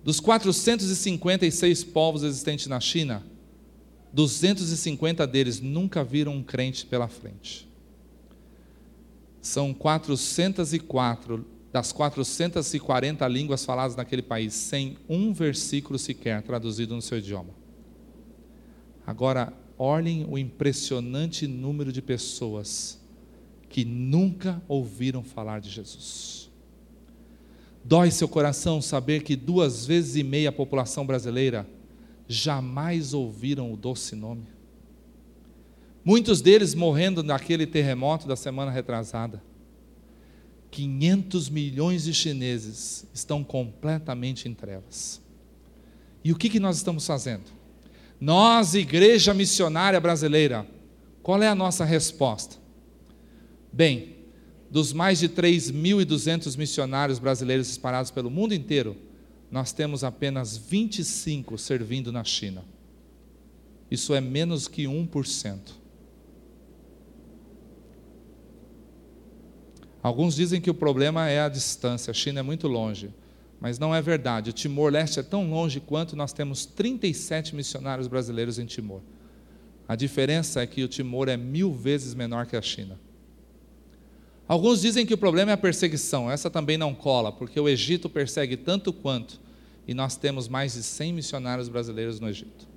[0.03, 3.23] Dos 456 povos existentes na China,
[4.13, 7.67] 250 deles nunca viram um crente pela frente.
[9.41, 17.19] São 404 das 440 línguas faladas naquele país, sem um versículo sequer traduzido no seu
[17.19, 17.53] idioma.
[19.05, 22.99] Agora, olhem o impressionante número de pessoas
[23.69, 26.38] que nunca ouviram falar de Jesus.
[27.83, 31.67] Dói seu coração saber que duas vezes e meia a população brasileira
[32.27, 34.47] jamais ouviram o doce nome.
[36.03, 39.41] Muitos deles morrendo naquele terremoto da semana retrasada.
[40.71, 45.21] 500 milhões de chineses estão completamente em trevas.
[46.23, 47.45] E o que, que nós estamos fazendo?
[48.19, 50.67] Nós, Igreja Missionária Brasileira,
[51.23, 52.57] qual é a nossa resposta?
[53.71, 54.17] Bem,
[54.69, 58.95] dos mais de 3.200 missionários brasileiros espalhados pelo mundo inteiro,
[59.51, 62.63] nós temos apenas 25 servindo na China.
[63.89, 65.57] Isso é menos que 1%.
[70.01, 73.09] Alguns dizem que o problema é a distância, a China é muito longe.
[73.59, 74.51] Mas não é verdade.
[74.51, 79.01] O Timor-Leste é tão longe quanto nós temos 37 missionários brasileiros em Timor.
[79.87, 82.97] A diferença é que o Timor é mil vezes menor que a China.
[84.49, 86.29] Alguns dizem que o problema é a perseguição.
[86.29, 89.39] Essa também não cola, porque o Egito persegue tanto quanto,
[89.87, 92.67] e nós temos mais de 100 missionários brasileiros no Egito.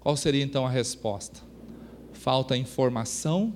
[0.00, 1.42] Qual seria então a resposta?
[2.14, 3.54] Falta informação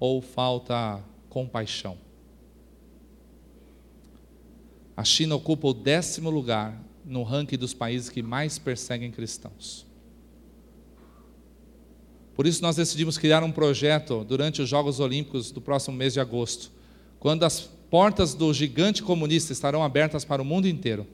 [0.00, 1.96] ou falta compaixão.
[4.96, 9.87] A China ocupa o décimo lugar no ranking dos países que mais perseguem cristãos.
[12.38, 16.20] Por isso, nós decidimos criar um projeto durante os Jogos Olímpicos do próximo mês de
[16.20, 16.70] agosto,
[17.18, 21.04] quando as portas do gigante comunista estarão abertas para o mundo inteiro.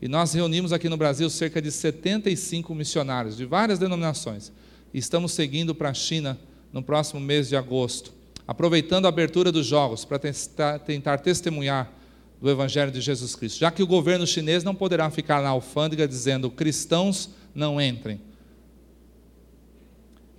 [0.00, 4.50] E nós reunimos aqui no Brasil cerca de 75 missionários de várias denominações.
[4.92, 6.36] E estamos seguindo para a China
[6.72, 8.12] no próximo mês de agosto,
[8.44, 11.92] aproveitando a abertura dos Jogos para tentar, testemunhar
[12.40, 16.08] do Evangelho de Jesus Cristo, já que o governo chinês não poderá ficar na alfândega
[16.08, 18.31] dizendo cristãos não entrem.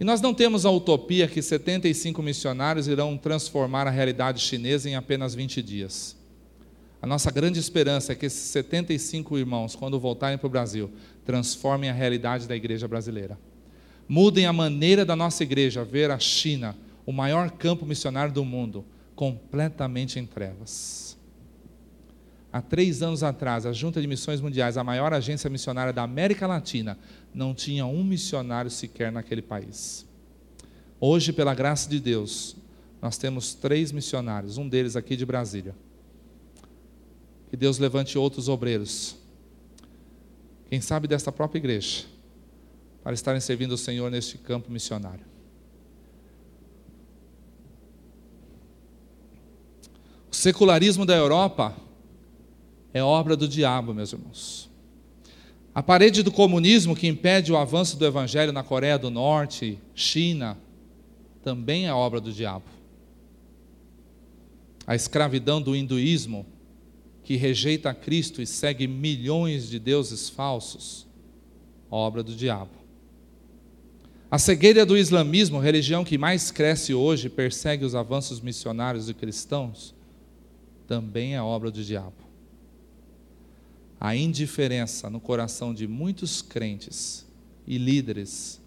[0.03, 4.97] E nós não temos a utopia que 75 missionários irão transformar a realidade chinesa em
[4.97, 6.17] apenas 20 dias.
[7.01, 10.91] A nossa grande esperança é que esses 75 irmãos, quando voltarem para o Brasil,
[11.23, 13.39] transformem a realidade da igreja brasileira.
[14.05, 18.83] Mudem a maneira da nossa igreja ver a China, o maior campo missionário do mundo,
[19.15, 21.17] completamente em trevas.
[22.51, 26.45] Há três anos atrás, a Junta de Missões Mundiais, a maior agência missionária da América
[26.45, 26.99] Latina,
[27.33, 30.05] não tinha um missionário sequer naquele país.
[30.99, 32.55] Hoje, pela graça de Deus,
[33.01, 35.75] nós temos três missionários, um deles aqui de Brasília.
[37.49, 39.15] Que Deus levante outros obreiros,
[40.69, 42.05] quem sabe desta própria igreja,
[43.03, 45.25] para estarem servindo o Senhor neste campo missionário.
[50.31, 51.75] O secularismo da Europa
[52.93, 54.72] é obra do diabo, meus irmãos.
[55.75, 60.55] A parede do comunismo que impede o avanço do evangelho na Coreia do Norte, China,
[61.43, 62.65] também é obra do diabo.
[64.85, 66.45] A escravidão do hinduísmo,
[67.23, 71.07] que rejeita Cristo e segue milhões de deuses falsos,
[71.89, 72.83] obra do diabo.
[74.29, 79.95] A cegueira do islamismo, religião que mais cresce hoje persegue os avanços missionários e cristãos,
[80.87, 82.22] também é obra do diabo
[84.03, 87.25] a indiferença no coração de muitos crentes
[87.65, 88.59] e líderes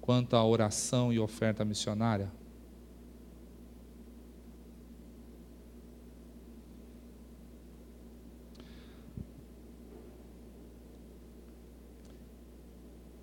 [0.00, 2.32] quanto à oração e oferta missionária?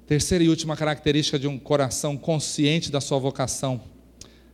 [0.06, 3.82] Terceira e última característica de um coração consciente da sua vocação.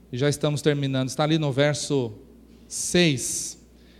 [0.09, 1.09] E já estamos terminando.
[1.09, 2.13] Está ali no verso
[2.69, 3.59] 6,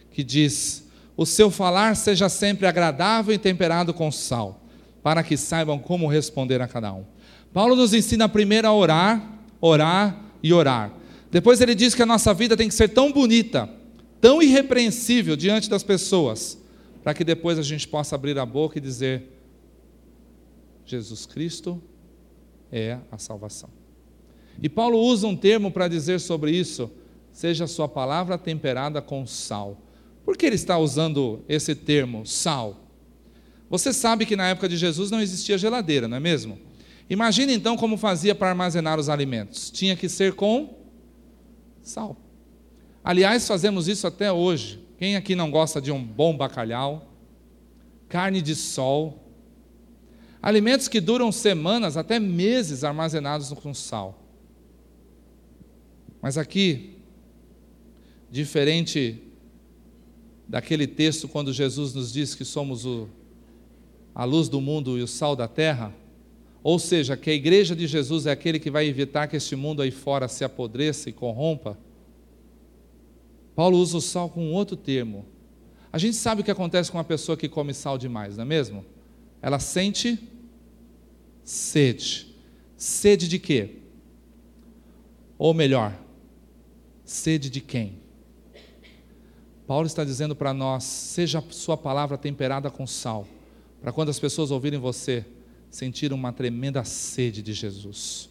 [0.10, 0.83] que diz:
[1.15, 4.63] o seu falar seja sempre agradável e temperado com sal,
[5.02, 7.06] para que saibam como responder a cada um.
[7.54, 10.91] Paulo nos ensina primeiro a orar, orar e orar.
[11.30, 13.69] Depois ele diz que a nossa vida tem que ser tão bonita,
[14.19, 16.58] tão irrepreensível diante das pessoas,
[17.04, 19.32] para que depois a gente possa abrir a boca e dizer:
[20.86, 21.82] Jesus Cristo
[22.71, 23.69] é a salvação.
[24.62, 26.89] E Paulo usa um termo para dizer sobre isso:
[27.32, 29.78] seja a sua palavra temperada com sal.
[30.26, 32.88] Por que ele está usando esse termo, sal?
[33.70, 36.60] Você sabe que na época de Jesus não existia geladeira, não é mesmo?
[37.10, 39.70] Imagine então como fazia para armazenar os alimentos.
[39.70, 40.78] Tinha que ser com
[41.82, 42.18] sal.
[43.04, 44.80] Aliás, fazemos isso até hoje.
[44.98, 47.14] Quem aqui não gosta de um bom bacalhau?
[48.08, 49.20] Carne de sol.
[50.42, 54.24] Alimentos que duram semanas, até meses armazenados com sal.
[56.22, 56.98] Mas aqui,
[58.32, 59.22] diferente
[60.54, 63.10] daquele texto quando Jesus nos diz que somos o,
[64.13, 65.92] a luz do mundo e o sal da terra,
[66.62, 69.82] ou seja, que a igreja de Jesus é aquele que vai evitar que este mundo
[69.82, 71.76] aí fora se apodreça e corrompa.
[73.56, 75.26] Paulo usa o sal com outro termo.
[75.92, 78.46] A gente sabe o que acontece com uma pessoa que come sal demais, não é
[78.46, 78.86] mesmo?
[79.42, 80.20] Ela sente
[81.44, 82.28] sede.
[82.78, 83.78] Sede de quê?
[85.36, 86.00] Ou melhor,
[87.04, 88.03] sede de quem?
[89.65, 93.28] Paulo está dizendo para nós: seja a sua palavra temperada com sal,
[93.82, 95.26] para quando as pessoas ouvirem você,
[95.69, 98.30] sentir uma tremenda sede de Jesus.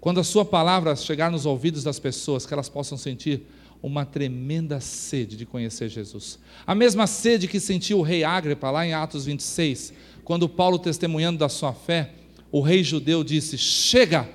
[0.00, 3.42] Quando a sua palavra chegar nos ouvidos das pessoas, que elas possam sentir
[3.82, 6.38] uma tremenda sede de conhecer Jesus.
[6.66, 9.92] A mesma sede que sentiu o rei Agripa lá em Atos 26,
[10.24, 12.12] quando Paulo testemunhando da sua fé,
[12.50, 14.28] o rei judeu disse: Chega!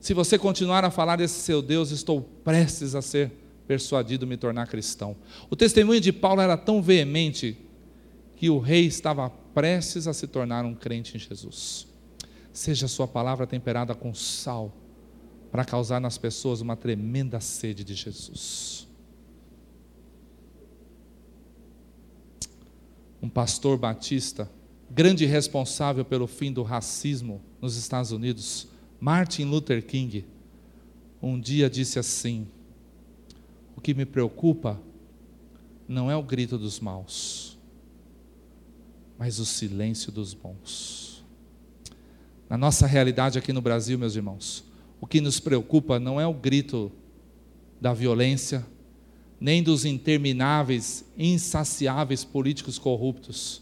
[0.00, 3.30] Se você continuar a falar desse seu Deus, estou prestes a ser
[3.72, 5.16] persuadido me tornar cristão.
[5.48, 7.56] O testemunho de Paulo era tão veemente
[8.36, 11.86] que o rei estava prestes a se tornar um crente em Jesus.
[12.52, 14.76] Seja a sua palavra temperada com sal,
[15.50, 18.86] para causar nas pessoas uma tremenda sede de Jesus.
[23.22, 24.50] Um pastor batista,
[24.90, 28.68] grande responsável pelo fim do racismo nos Estados Unidos,
[29.00, 30.26] Martin Luther King,
[31.22, 32.46] um dia disse assim:
[33.82, 34.80] que me preocupa
[35.88, 37.58] não é o grito dos maus,
[39.18, 41.24] mas o silêncio dos bons.
[42.48, 44.64] Na nossa realidade aqui no Brasil, meus irmãos,
[45.00, 46.92] o que nos preocupa não é o grito
[47.80, 48.64] da violência,
[49.40, 53.60] nem dos intermináveis, insaciáveis políticos corruptos,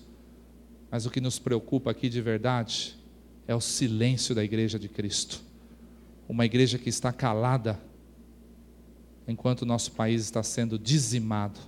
[0.91, 2.97] mas o que nos preocupa aqui de verdade
[3.49, 5.41] é o silêncio da igreja de Cristo.
[6.29, 7.81] Uma igreja que está calada
[9.31, 11.61] enquanto o nosso país está sendo dizimado.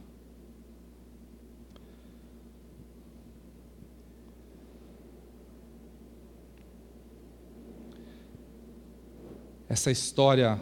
[9.68, 10.60] Essa história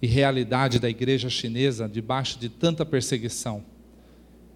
[0.00, 3.64] e realidade da igreja chinesa debaixo de tanta perseguição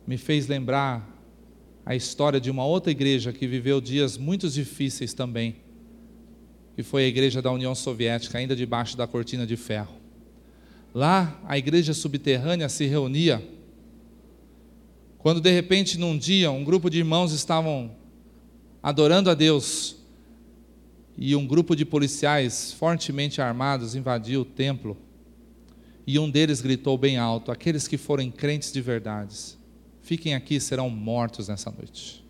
[0.05, 1.09] me fez lembrar
[1.84, 5.57] a história de uma outra igreja que viveu dias muito difíceis também,
[6.74, 9.95] que foi a igreja da União Soviética, ainda debaixo da cortina de ferro.
[10.97, 13.47] Lá, a igreja subterrânea se reunia.
[15.18, 17.94] Quando de repente, num dia, um grupo de irmãos estavam
[18.82, 19.97] adorando a Deus
[21.14, 24.97] e um grupo de policiais fortemente armados invadiu o templo.
[26.07, 29.59] E um deles gritou bem alto: Aqueles que forem crentes de verdade,
[30.01, 32.24] fiquem aqui serão mortos nessa noite.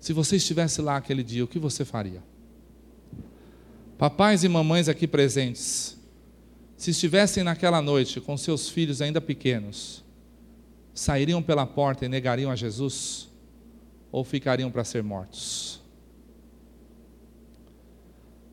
[0.00, 2.22] Se você estivesse lá aquele dia, o que você faria?
[3.98, 6.00] Papais e mamães aqui presentes,
[6.82, 10.02] se estivessem naquela noite com seus filhos ainda pequenos,
[10.92, 13.28] sairiam pela porta e negariam a Jesus?
[14.10, 15.80] Ou ficariam para ser mortos?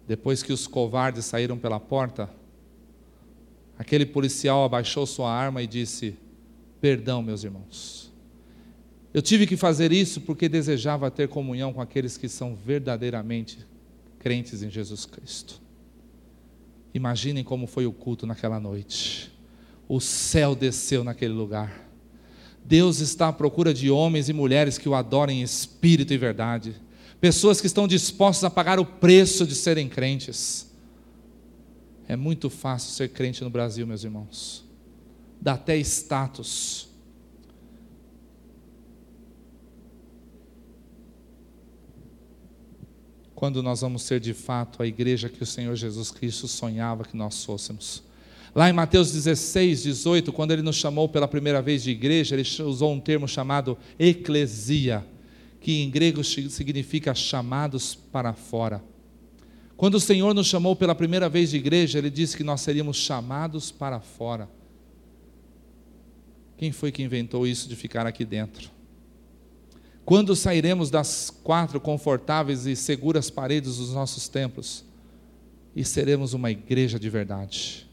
[0.07, 2.29] Depois que os covardes saíram pela porta,
[3.79, 6.15] aquele policial abaixou sua arma e disse:
[6.79, 8.13] perdão, meus irmãos.
[9.11, 13.65] Eu tive que fazer isso porque desejava ter comunhão com aqueles que são verdadeiramente
[14.19, 15.59] crentes em Jesus Cristo.
[16.93, 19.31] Imaginem como foi o culto naquela noite.
[19.87, 21.87] O céu desceu naquele lugar.
[22.63, 26.75] Deus está à procura de homens e mulheres que o adorem em espírito e verdade.
[27.19, 30.69] Pessoas que estão dispostas a pagar o preço de serem crentes.
[32.07, 34.69] É muito fácil ser crente no Brasil, meus irmãos
[35.41, 36.88] dá até status.
[43.39, 47.15] Quando nós vamos ser de fato a igreja que o Senhor Jesus Cristo sonhava que
[47.15, 48.03] nós fôssemos.
[48.53, 52.45] Lá em Mateus 16, 18, quando ele nos chamou pela primeira vez de igreja, ele
[52.65, 55.07] usou um termo chamado eclesia,
[55.61, 58.83] que em grego significa chamados para fora.
[59.77, 62.97] Quando o Senhor nos chamou pela primeira vez de igreja, ele disse que nós seríamos
[62.97, 64.49] chamados para fora.
[66.57, 68.78] Quem foi que inventou isso de ficar aqui dentro?
[70.05, 74.83] Quando sairemos das quatro confortáveis e seguras paredes dos nossos templos
[75.75, 77.87] e seremos uma igreja de verdade?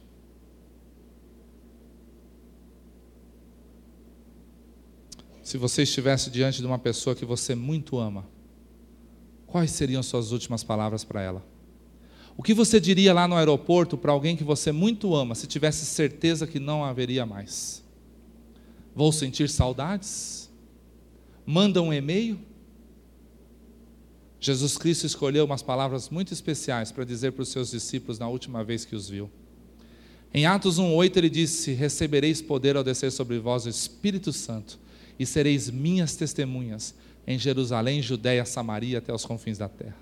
[5.42, 8.26] Se você estivesse diante de uma pessoa que você muito ama,
[9.46, 11.44] quais seriam suas últimas palavras para ela?
[12.36, 15.86] O que você diria lá no aeroporto para alguém que você muito ama, se tivesse
[15.86, 17.82] certeza que não haveria mais?
[18.94, 20.45] Vou sentir saudades?
[21.46, 22.40] Manda um e-mail?
[24.40, 28.64] Jesus Cristo escolheu umas palavras muito especiais para dizer para os seus discípulos na última
[28.64, 29.30] vez que os viu.
[30.34, 34.78] Em Atos 1:8 ele disse: "Recebereis poder ao descer sobre vós o Espírito Santo,
[35.18, 36.94] e sereis minhas testemunhas
[37.26, 39.96] em Jerusalém, Judéia, Samaria até os confins da terra."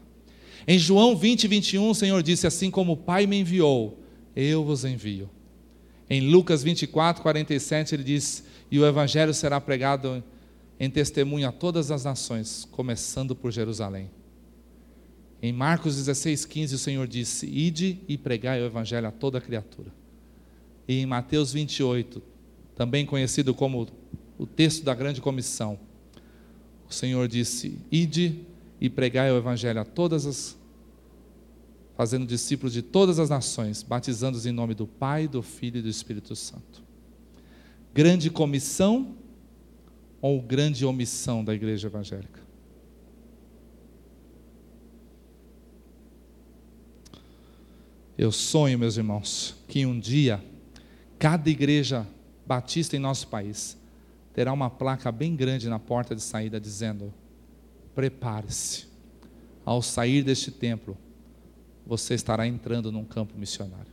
[0.67, 4.03] Em João 20, 21, o Senhor disse: Assim como o Pai me enviou,
[4.35, 5.29] eu vos envio.
[6.09, 10.23] Em Lucas 24, 47, ele diz: e o evangelho será pregado
[10.79, 14.11] em testemunho a todas as nações, começando por Jerusalém.
[15.43, 19.93] Em Marcos 16, 15, o Senhor disse: Ide e pregai o evangelho a toda criatura.
[20.89, 22.23] E em Mateus 28,
[22.75, 23.89] também conhecido como
[24.39, 25.79] o texto da grande comissão,
[26.89, 28.41] o Senhor disse: Ide
[28.81, 30.59] e pregai o evangelho a todas as
[31.97, 35.89] fazendo discípulos de todas as nações, batizando-os em nome do Pai, do Filho e do
[35.89, 36.85] Espírito Santo
[37.95, 39.15] grande comissão
[40.25, 42.41] ou grande omissão da igreja evangélica?
[48.17, 50.43] Eu sonho, meus irmãos, que um dia
[51.19, 52.07] cada igreja
[52.47, 53.77] batista em nosso país
[54.33, 57.13] terá uma placa bem grande na porta de saída dizendo:
[57.95, 58.87] prepare-se,
[59.63, 60.97] ao sair deste templo,
[61.87, 63.93] você estará entrando num campo missionário.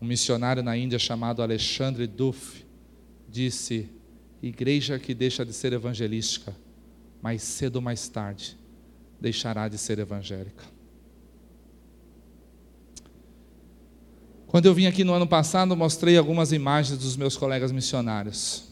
[0.00, 2.64] Um missionário na Índia chamado Alexandre Duff
[3.28, 3.88] disse:
[4.42, 6.54] Igreja que deixa de ser evangelística,
[7.22, 8.56] mais cedo ou mais tarde
[9.20, 10.64] deixará de ser evangélica.
[14.46, 18.68] Quando eu vim aqui no ano passado, mostrei algumas imagens dos meus colegas missionários.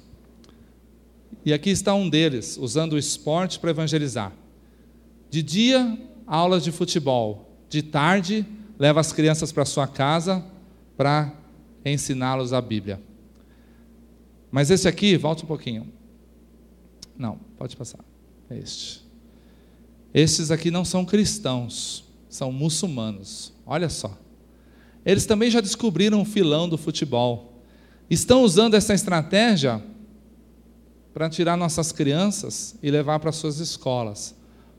[1.45, 4.33] E aqui está um deles, usando o esporte para evangelizar.
[5.29, 7.51] De dia, aulas de futebol.
[7.69, 8.47] De tarde,
[8.79, 10.45] leva as crianças para sua casa
[10.97, 11.33] para
[11.85, 13.01] ensiná-los a Bíblia.
[14.51, 15.93] Mas esse aqui, volte um pouquinho.
[17.17, 18.05] Não, pode passar.
[18.49, 19.05] É este.
[20.13, 23.53] Estes aqui não são cristãos, são muçulmanos.
[23.67, 24.17] Olha só.
[25.05, 27.61] Eles também já descobriram o filão do futebol.
[28.09, 29.83] Estão usando essa estratégia
[31.13, 34.35] para tirar nossas crianças e levar para suas escolas.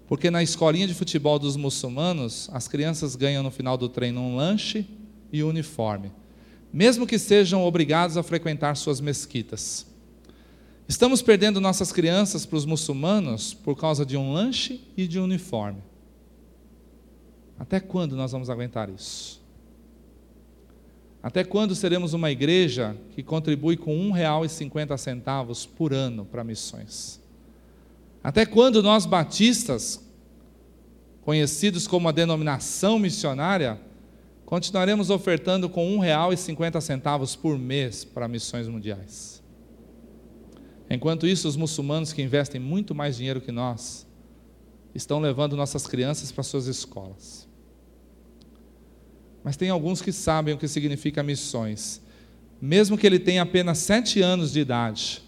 [0.08, 4.36] Porque na escolinha de futebol dos muçulmanos, as crianças ganham no final do treino um
[4.36, 4.88] lanche
[5.36, 6.12] e uniforme,
[6.72, 9.86] mesmo que sejam obrigados a frequentar suas mesquitas.
[10.88, 15.24] Estamos perdendo nossas crianças para os muçulmanos por causa de um lanche e de um
[15.24, 15.82] uniforme.
[17.58, 19.44] Até quando nós vamos aguentar isso?
[21.24, 27.20] Até quando seremos uma igreja que contribui com R$ 1,50 por ano para missões?
[28.24, 30.04] Até quando nós batistas,
[31.24, 33.82] conhecidos como a denominação missionária,
[34.46, 39.44] continuaremos ofertando com R$ 1,50 por mês para missões mundiais?
[40.90, 44.06] Enquanto isso, os muçulmanos que investem muito mais dinheiro que nós
[44.94, 47.48] estão levando nossas crianças para suas escolas.
[49.44, 52.02] Mas tem alguns que sabem o que significa missões,
[52.62, 55.22] mesmo que ele tenha apenas sete anos de idade.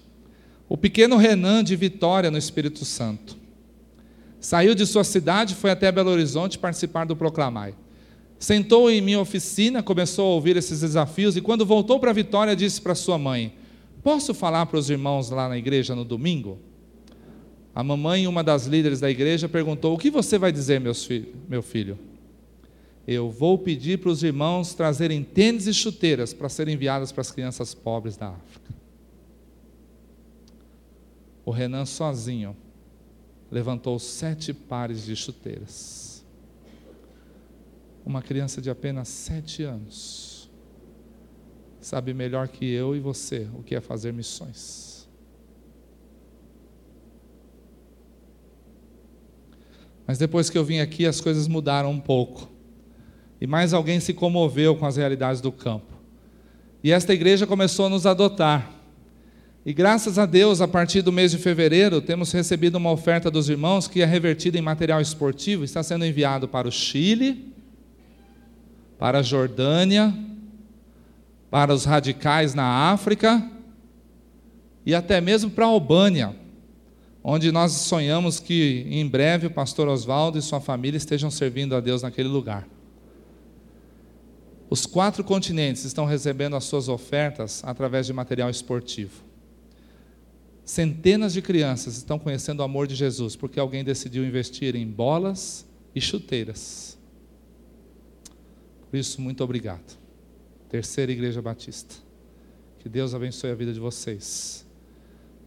[0.70, 3.38] O pequeno Renan de Vitória, no Espírito Santo.
[4.40, 7.74] Saiu de sua cidade, foi até Belo Horizonte participar do Proclamai.
[8.40, 12.82] Sentou em minha oficina, começou a ouvir esses desafios e, quando voltou para Vitória, disse
[12.82, 13.54] para sua mãe:
[14.04, 16.60] Posso falar para os irmãos lá na igreja no domingo?
[17.74, 21.98] A mamãe, uma das líderes da igreja, perguntou: O que você vai dizer, meu filho?
[23.08, 27.32] eu vou pedir para os irmãos trazerem tênis e chuteiras para serem enviadas para as
[27.32, 28.76] crianças pobres da África.
[31.46, 32.54] O Renan sozinho
[33.50, 36.07] levantou sete pares de chuteiras.
[38.08, 40.50] Uma criança de apenas sete anos
[41.82, 45.10] sabe melhor que eu e você o que é fazer missões.
[50.08, 52.50] Mas depois que eu vim aqui, as coisas mudaram um pouco.
[53.42, 55.94] E mais alguém se comoveu com as realidades do campo.
[56.82, 58.72] E esta igreja começou a nos adotar.
[59.66, 63.50] E graças a Deus, a partir do mês de fevereiro, temos recebido uma oferta dos
[63.50, 67.57] irmãos que é revertida em material esportivo, está sendo enviado para o Chile,
[68.98, 70.14] para a Jordânia,
[71.50, 73.46] para os radicais na África
[74.86, 76.36] e até mesmo para a Albânia,
[77.24, 81.80] onde nós sonhamos que em breve o pastor Oswaldo e sua família estejam servindo a
[81.80, 82.68] Deus naquele lugar.
[84.70, 89.24] Os quatro continentes estão recebendo as suas ofertas através de material esportivo.
[90.66, 95.66] Centenas de crianças estão conhecendo o amor de Jesus porque alguém decidiu investir em bolas
[95.96, 96.97] e chuteiras.
[98.90, 99.98] Por isso, muito obrigado.
[100.70, 101.96] Terceira Igreja Batista.
[102.80, 104.66] Que Deus abençoe a vida de vocês.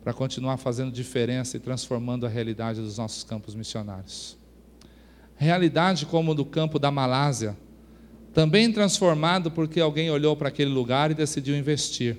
[0.03, 4.37] Para continuar fazendo diferença e transformando a realidade dos nossos campos missionários.
[5.37, 7.57] Realidade como do campo da Malásia
[8.33, 12.17] também transformado porque alguém olhou para aquele lugar e decidiu investir.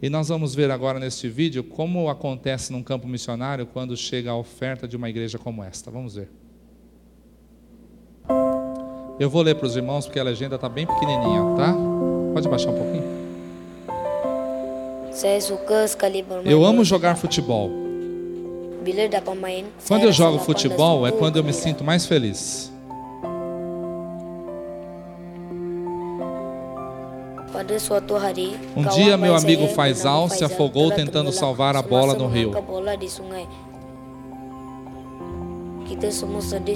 [0.00, 4.36] E nós vamos ver agora neste vídeo como acontece num campo missionário quando chega a
[4.36, 5.90] oferta de uma igreja como esta.
[5.90, 6.30] Vamos ver.
[9.18, 11.74] Eu vou ler para os irmãos porque a legenda está bem pequenininha, tá?
[12.32, 13.18] Pode baixar um pouquinho.
[16.48, 17.68] Eu amo jogar futebol.
[19.88, 22.70] Quando eu jogo futebol é quando eu me sinto mais feliz.
[28.76, 32.52] Um dia, meu amigo Faisal se afogou tentando salvar a bola no rio.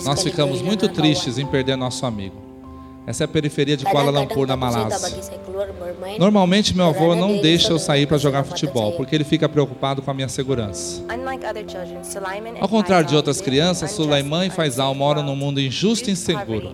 [0.05, 2.53] Nós ficamos muito tristes em perder nosso amigo.
[3.05, 5.11] Essa é a periferia de Kuala Lumpur, na Malásia.
[6.19, 10.11] Normalmente, meu avô não deixa eu sair para jogar futebol, porque ele fica preocupado com
[10.11, 11.03] a minha segurança.
[12.61, 16.73] Ao contrário de outras crianças, Sulaiman e Faisal moram num mundo injusto e inseguro.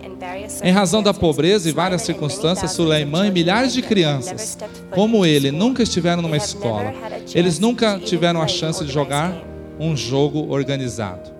[0.63, 4.57] Em razão da pobreza e várias circunstâncias, Sulaiman e milhares de crianças,
[4.91, 6.93] como ele, nunca estiveram numa escola.
[7.33, 9.35] Eles nunca tiveram a chance de jogar
[9.79, 11.38] um jogo organizado.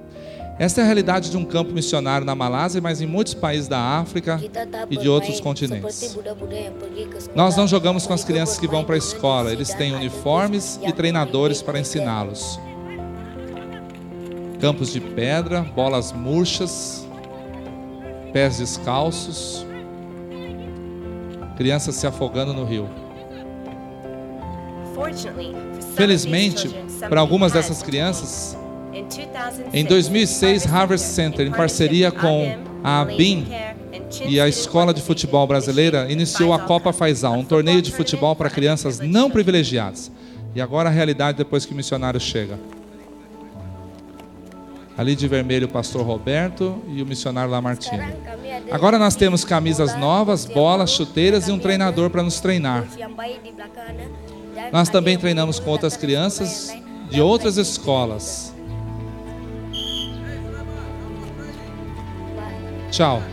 [0.60, 3.80] Essa é a realidade de um campo missionário na Malásia, mas em muitos países da
[3.80, 4.38] África
[4.89, 6.18] e de outros continentes.
[7.34, 10.91] Nós não jogamos com as crianças que vão para a escola, eles têm uniformes e
[10.91, 12.60] treinadores para ensiná-los.
[14.60, 17.07] Campos de pedra, bolas murchas,
[18.34, 19.66] pés descalços.
[21.55, 22.89] crianças se afogando no rio.
[24.93, 26.70] Felizmente, Felizmente,
[27.07, 28.59] para algumas dessas crianças,
[29.73, 33.47] em 2006, Harvest Center, em parceria com a ABIN
[34.25, 38.49] e a Escola de Futebol Brasileira, iniciou a Copa Faisal, um torneio de futebol para
[38.49, 40.11] crianças não privilegiadas.
[40.55, 42.59] E agora a realidade depois que o missionário chega.
[44.97, 48.13] Ali de vermelho o pastor Roberto e o missionário Lamartine.
[48.71, 52.85] Agora nós temos camisas novas, bolas, chuteiras e um treinador para nos treinar.
[54.73, 56.73] Nós também treinamos com outras crianças
[57.09, 58.53] de outras escolas.
[62.99, 63.23] Tchau.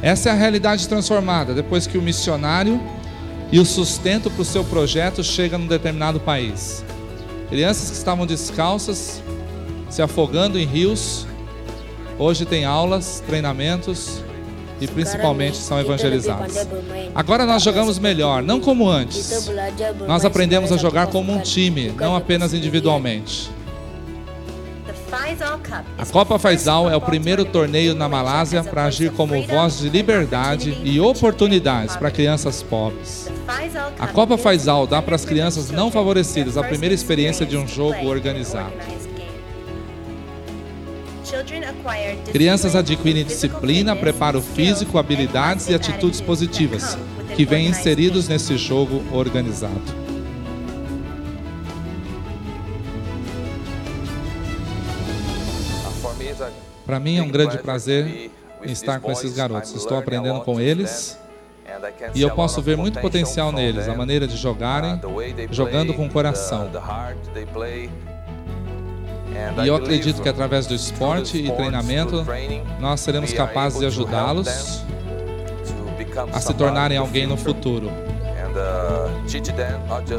[0.00, 2.80] Essa é a realidade transformada depois que o missionário
[3.52, 6.82] e o sustento para o seu projeto chega num determinado país.
[7.50, 9.22] Crianças que estavam descalças,
[9.90, 11.26] se afogando em rios,
[12.18, 14.22] hoje têm aulas, treinamentos
[14.80, 16.66] e principalmente são evangelizados.
[17.14, 19.50] Agora nós jogamos melhor, não como antes.
[20.08, 23.50] Nós aprendemos a jogar como um time, não apenas individualmente.
[25.96, 30.76] A Copa Faisal é o primeiro torneio na Malásia para agir como voz de liberdade
[30.84, 33.30] e oportunidades para crianças pobres.
[33.98, 38.06] A Copa Faisal dá para as crianças não favorecidas a primeira experiência de um jogo
[38.06, 38.72] organizado.
[42.32, 46.98] Crianças adquirem disciplina, preparo físico, habilidades e atitudes positivas
[47.34, 50.09] que vêm inseridos nesse jogo organizado.
[56.90, 58.32] Para mim é um grande prazer
[58.64, 59.72] estar com esses garotos.
[59.76, 61.16] Estou aprendendo com eles
[62.16, 65.00] e eu posso ver muito potencial neles, a maneira de jogarem,
[65.52, 66.68] jogando com o coração.
[69.62, 72.26] E eu acredito que através do esporte e treinamento,
[72.80, 74.82] nós seremos capazes de ajudá-los
[76.32, 77.88] a se tornarem alguém no futuro.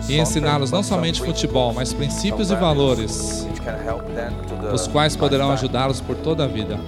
[0.08, 3.48] E ensiná-los não somente futebol, mas princípios e valores,
[4.74, 6.80] os quais poderão ajudá-los por toda a vida.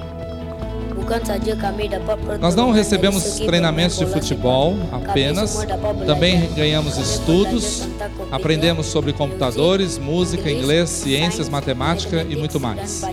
[2.39, 5.65] Nós não recebemos treinamentos de futebol apenas,
[6.05, 7.87] também ganhamos estudos,
[8.31, 13.03] aprendemos sobre computadores, música, inglês, ciências, matemática e muito mais.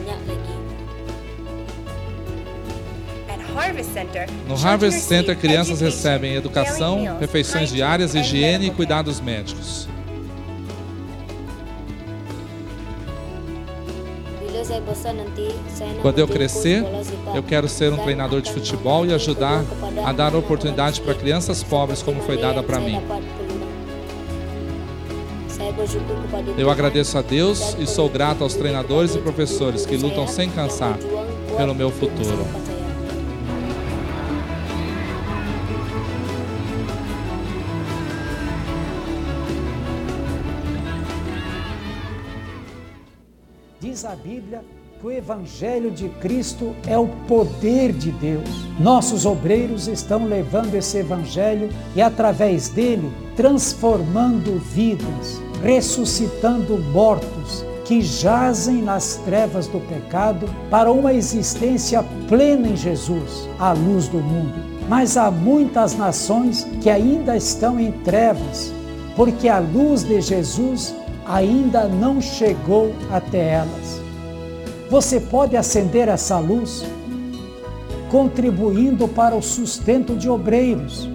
[4.46, 9.88] No Harvest Center, crianças recebem educação, refeições diárias, higiene e cuidados médicos.
[16.02, 16.84] Quando eu crescer,
[17.34, 19.64] eu quero ser um treinador de futebol e ajudar
[20.04, 23.00] a dar oportunidade para crianças pobres, como foi dada para mim.
[26.58, 30.98] Eu agradeço a Deus e sou grato aos treinadores e professores que lutam sem cansar
[31.56, 32.46] pelo meu futuro.
[44.22, 44.62] Bíblia
[45.00, 48.48] que o Evangelho de Cristo é o poder de Deus.
[48.78, 58.82] Nossos obreiros estão levando esse Evangelho e, através dele, transformando vidas, ressuscitando mortos que jazem
[58.82, 64.54] nas trevas do pecado para uma existência plena em Jesus, a luz do mundo.
[64.86, 68.70] Mas há muitas nações que ainda estão em trevas,
[69.16, 70.94] porque a luz de Jesus
[71.26, 74.09] ainda não chegou até elas.
[74.90, 76.84] Você pode acender essa luz
[78.10, 81.08] contribuindo para o sustento de obreiros,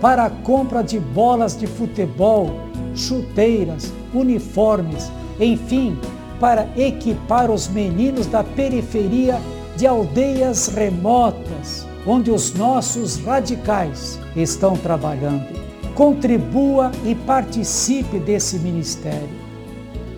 [0.00, 2.48] para a compra de bolas de futebol,
[2.94, 5.10] chuteiras, uniformes,
[5.40, 5.98] enfim,
[6.38, 9.40] para equipar os meninos da periferia
[9.76, 15.58] de aldeias remotas, onde os nossos radicais estão trabalhando.
[15.96, 19.37] Contribua e participe desse ministério.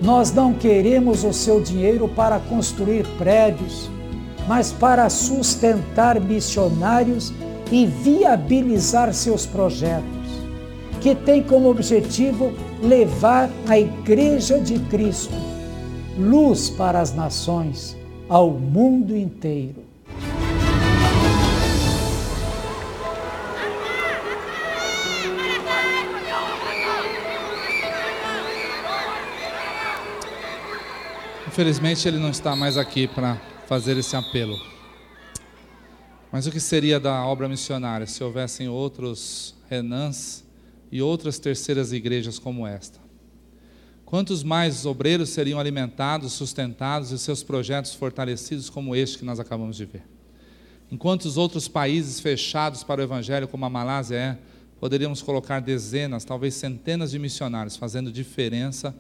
[0.01, 3.91] Nós não queremos o seu dinheiro para construir prédios,
[4.49, 7.33] mas para sustentar missionários
[7.71, 10.05] e viabilizar seus projetos,
[11.01, 15.35] que tem como objetivo levar a Igreja de Cristo,
[16.19, 17.97] luz para as nações,
[18.29, 19.90] ao mundo inteiro.
[31.61, 33.37] Infelizmente ele não está mais aqui para
[33.67, 34.59] fazer esse apelo.
[36.33, 40.43] Mas o que seria da obra missionária se houvessem outros Renans
[40.91, 42.99] e outras terceiras igrejas como esta?
[44.07, 49.77] Quantos mais obreiros seriam alimentados, sustentados e seus projetos fortalecidos como este que nós acabamos
[49.77, 50.05] de ver?
[50.91, 54.39] Enquanto os outros países fechados para o Evangelho, como a Malásia é,
[54.81, 58.97] poderíamos colocar dezenas, talvez centenas de missionários fazendo diferença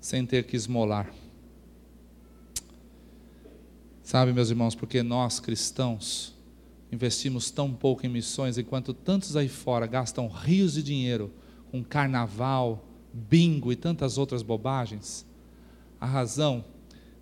[0.00, 1.12] sem ter que esmolar.
[4.12, 6.34] Sabe, meus irmãos, porque nós cristãos
[6.92, 11.32] investimos tão pouco em missões, enquanto tantos aí fora gastam rios de dinheiro
[11.70, 15.24] com carnaval, bingo e tantas outras bobagens?
[15.98, 16.62] A razão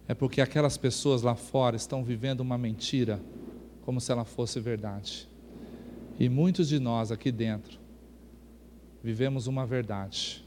[0.09, 3.23] é porque aquelas pessoas lá fora estão vivendo uma mentira
[3.83, 5.29] como se ela fosse verdade.
[6.19, 7.79] E muitos de nós aqui dentro
[9.01, 10.45] vivemos uma verdade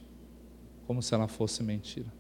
[0.85, 2.11] como se ela fosse mentira.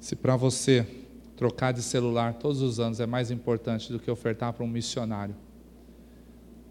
[0.00, 0.86] Se para você
[1.36, 5.36] trocar de celular todos os anos é mais importante do que ofertar para um missionário,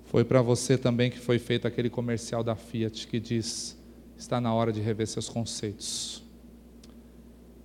[0.06, 3.78] foi para você também que foi feito aquele comercial da Fiat que diz:
[4.18, 6.24] está na hora de rever seus conceitos.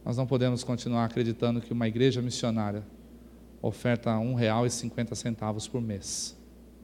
[0.05, 2.85] Nós não podemos continuar acreditando que uma igreja missionária
[3.62, 6.37] oferta R$ 1,50 por mês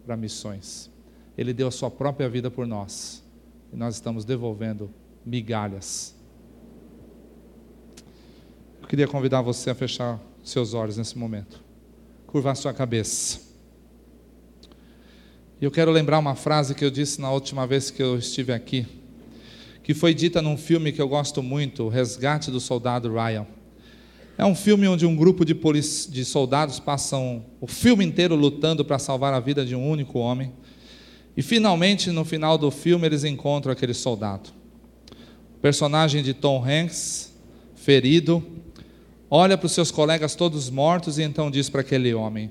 [0.06, 0.90] para missões.
[1.36, 3.22] Ele deu a sua própria vida por nós
[3.70, 4.90] e nós estamos devolvendo
[5.24, 6.18] migalhas.
[8.90, 11.62] Queria convidar você a fechar seus olhos nesse momento,
[12.26, 13.38] curvar sua cabeça.
[15.60, 18.52] E eu quero lembrar uma frase que eu disse na última vez que eu estive
[18.52, 18.84] aqui
[19.84, 23.46] que foi dita num filme que eu gosto muito, O Resgate do Soldado Ryan.
[24.36, 28.98] É um filme onde um grupo de, de soldados passam o filme inteiro lutando para
[28.98, 30.52] salvar a vida de um único homem.
[31.36, 34.50] E finalmente, no final do filme, eles encontram aquele soldado.
[35.56, 37.32] O personagem de Tom Hanks,
[37.76, 38.44] ferido,
[39.30, 42.50] olha para os seus colegas todos mortos e então diz para aquele homem: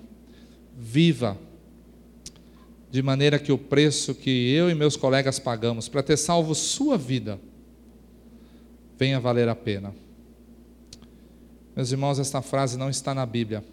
[0.78, 1.38] Viva
[2.90, 6.98] de maneira que o preço que eu e meus colegas pagamos para ter salvo sua
[6.98, 7.40] vida
[8.98, 9.94] venha valer a pena.
[11.76, 13.64] Meus irmãos, esta frase não está na Bíblia,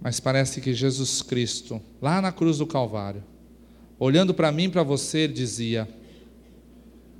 [0.00, 3.24] mas parece que Jesus Cristo, lá na cruz do Calvário,
[3.98, 5.88] olhando para mim e para você, ele dizia: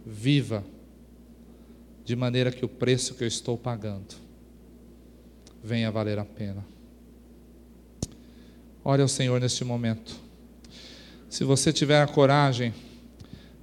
[0.04, 0.64] Viva,
[2.04, 4.27] de maneira que o preço que eu estou pagando
[5.62, 6.64] venha valer a pena.
[8.84, 10.16] Ore ao Senhor neste momento.
[11.28, 12.72] Se você tiver a coragem,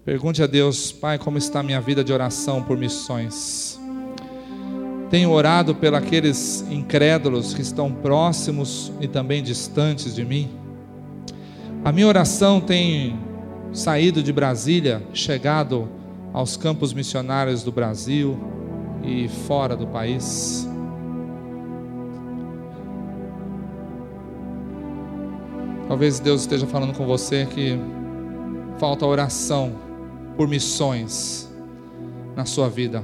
[0.04, 3.80] pergunte a Deus, Pai, como está a minha vida de oração por missões?
[5.10, 10.50] Tenho orado pelos incrédulos que estão próximos e também distantes de mim.
[11.84, 13.18] A minha oração tem
[13.72, 15.90] saído de Brasília, chegado
[16.34, 18.38] aos campos missionários do Brasil
[19.04, 20.68] e fora do país.
[25.88, 27.80] Talvez Deus esteja falando com você que
[28.78, 29.74] falta oração
[30.36, 31.50] por missões
[32.36, 33.04] na sua vida.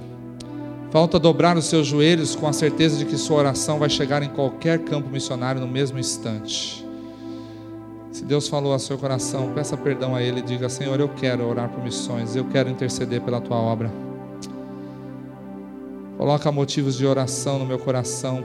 [0.89, 4.29] Falta dobrar os seus joelhos com a certeza de que sua oração vai chegar em
[4.29, 6.86] qualquer campo missionário no mesmo instante.
[8.11, 11.47] Se Deus falou ao seu coração, peça perdão a Ele e diga: Senhor, eu quero
[11.47, 13.89] orar por missões, eu quero interceder pela tua obra.
[16.17, 18.43] Coloca motivos de oração no meu coração.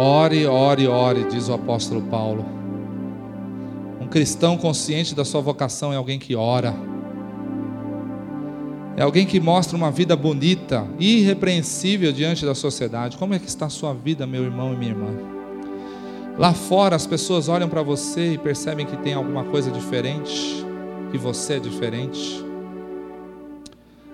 [0.00, 2.46] Ore, ore, ore, diz o apóstolo Paulo.
[4.00, 6.72] Um cristão consciente da sua vocação é alguém que ora.
[8.96, 13.16] É alguém que mostra uma vida bonita, irrepreensível diante da sociedade.
[13.16, 15.10] Como é que está a sua vida, meu irmão e minha irmã?
[16.38, 20.64] Lá fora as pessoas olham para você e percebem que tem alguma coisa diferente,
[21.10, 22.40] que você é diferente.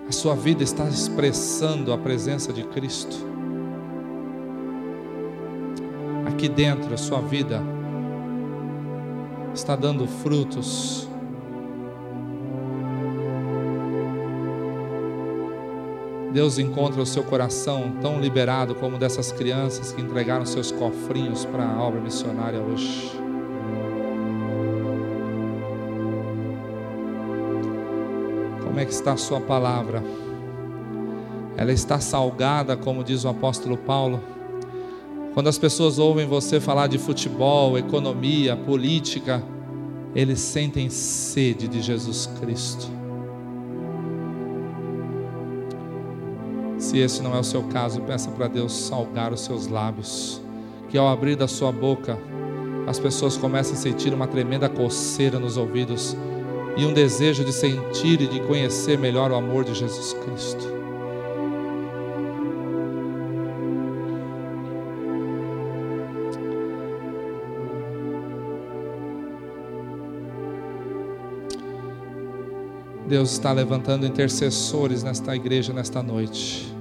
[0.09, 3.34] A sua vida está expressando a presença de Cristo
[6.45, 7.61] aqui dentro, a sua vida
[9.53, 11.07] está dando frutos.
[16.31, 21.65] Deus encontra o seu coração tão liberado como dessas crianças que entregaram seus cofrinhos para
[21.65, 23.11] a obra missionária hoje.
[28.61, 30.03] Como é que está a sua palavra?
[31.55, 34.34] Ela está salgada, como diz o apóstolo Paulo
[35.35, 39.43] quando as pessoas ouvem você falar de futebol, economia, política,
[40.15, 42.89] eles sentem sede de Jesus Cristo.
[46.77, 50.41] Se esse não é o seu caso, peça para Deus salgar os seus lábios,
[50.87, 52.17] que ao abrir da sua boca,
[52.87, 56.15] as pessoas começam a sentir uma tremenda coceira nos ouvidos
[56.77, 60.84] e um desejo de sentir e de conhecer melhor o amor de Jesus Cristo.
[73.07, 76.73] Deus está levantando intercessores nesta igreja nesta noite.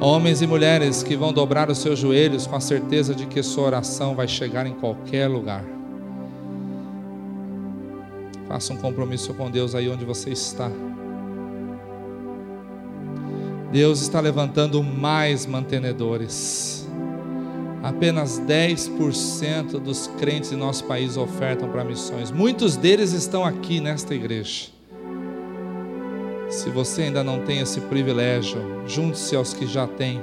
[0.00, 3.64] Homens e mulheres que vão dobrar os seus joelhos com a certeza de que sua
[3.64, 5.64] oração vai chegar em qualquer lugar.
[8.48, 10.70] Faça um compromisso com Deus aí onde você está.
[13.70, 16.88] Deus está levantando mais mantenedores.
[17.82, 22.30] Apenas 10% dos crentes em nosso país ofertam para missões.
[22.30, 24.77] Muitos deles estão aqui nesta igreja.
[26.48, 30.22] Se você ainda não tem esse privilégio, junte-se aos que já têm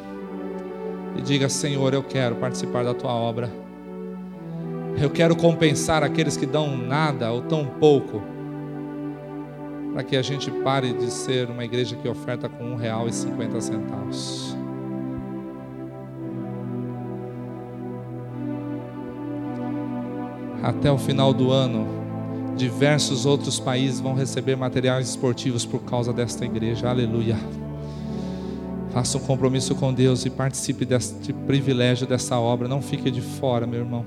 [1.16, 3.50] e diga: Senhor, eu quero participar da tua obra.
[5.00, 8.22] Eu quero compensar aqueles que dão nada ou tão pouco,
[9.94, 13.14] para que a gente pare de ser uma igreja que oferta com um real e
[13.14, 14.58] cinquenta centavos.
[20.64, 22.05] Até o final do ano,
[22.56, 26.90] diversos outros países vão receber materiais esportivos por causa desta igreja.
[26.90, 27.38] Aleluia.
[28.94, 32.68] Faça um compromisso com Deus e participe deste privilégio dessa obra.
[32.68, 34.06] Não fique de fora, meu irmão.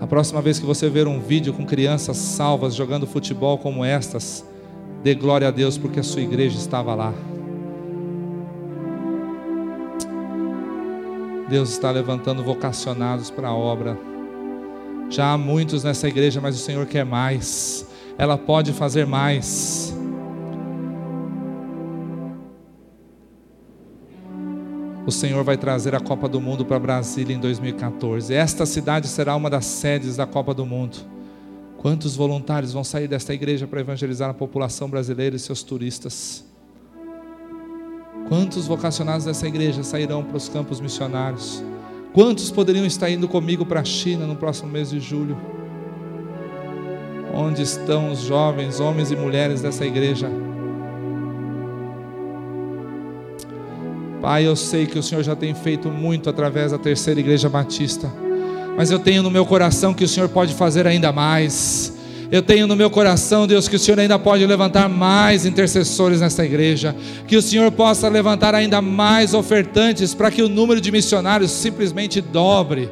[0.00, 4.44] A próxima vez que você ver um vídeo com crianças salvas jogando futebol como estas,
[5.02, 7.12] dê glória a Deus porque a sua igreja estava lá.
[11.48, 14.15] Deus está levantando vocacionados para a obra.
[15.08, 17.86] Já há muitos nessa igreja, mas o Senhor quer mais.
[18.18, 19.94] Ela pode fazer mais.
[25.06, 28.34] O Senhor vai trazer a Copa do Mundo para Brasília em 2014.
[28.34, 30.96] Esta cidade será uma das sedes da Copa do Mundo.
[31.78, 36.44] Quantos voluntários vão sair desta igreja para evangelizar a população brasileira e seus turistas?
[38.28, 41.62] Quantos vocacionados dessa igreja sairão para os campos missionários?
[42.16, 45.36] Quantos poderiam estar indo comigo para a China no próximo mês de julho?
[47.34, 50.30] Onde estão os jovens, homens e mulheres dessa igreja?
[54.22, 58.10] Pai, eu sei que o Senhor já tem feito muito através da terceira igreja batista,
[58.78, 61.95] mas eu tenho no meu coração que o Senhor pode fazer ainda mais.
[62.30, 66.44] Eu tenho no meu coração, Deus, que o Senhor ainda pode levantar mais intercessores nesta
[66.44, 66.94] igreja,
[67.28, 72.20] que o Senhor possa levantar ainda mais ofertantes para que o número de missionários simplesmente
[72.20, 72.90] dobre.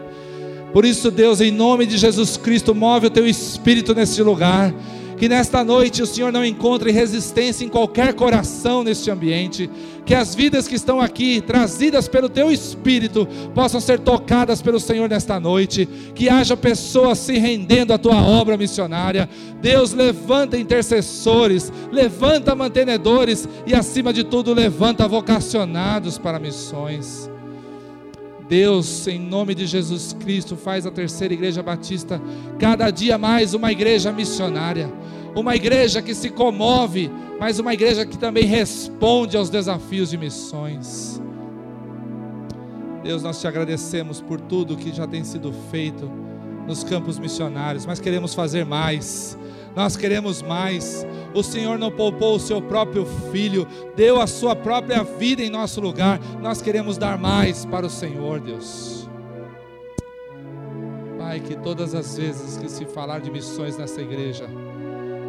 [0.72, 4.72] Por isso, Deus, em nome de Jesus Cristo, move o teu espírito neste lugar
[5.16, 9.70] que nesta noite o Senhor não encontre resistência em qualquer coração neste ambiente.
[10.04, 15.08] Que as vidas que estão aqui, trazidas pelo Teu Espírito, possam ser tocadas pelo Senhor
[15.08, 15.88] nesta noite.
[16.14, 19.28] Que haja pessoas se rendendo à Tua obra missionária.
[19.62, 27.33] Deus levanta intercessores, levanta mantenedores e, acima de tudo, levanta vocacionados para missões.
[28.48, 32.20] Deus, em nome de Jesus Cristo, faz a terceira igreja batista
[32.58, 34.92] cada dia mais uma igreja missionária,
[35.34, 41.20] uma igreja que se comove, mas uma igreja que também responde aos desafios de missões.
[43.02, 46.10] Deus, nós te agradecemos por tudo que já tem sido feito
[46.66, 49.38] nos campos missionários, mas queremos fazer mais.
[49.74, 51.06] Nós queremos mais.
[51.34, 53.66] O Senhor não poupou o seu próprio filho,
[53.96, 56.20] deu a sua própria vida em nosso lugar.
[56.40, 59.08] Nós queremos dar mais para o Senhor, Deus.
[61.18, 64.46] Pai, que todas as vezes que se falar de missões nessa igreja,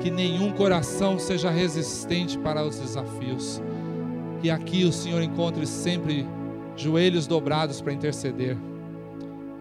[0.01, 3.61] que nenhum coração seja resistente para os desafios.
[4.41, 6.27] Que aqui o Senhor encontre sempre
[6.75, 8.57] joelhos dobrados para interceder,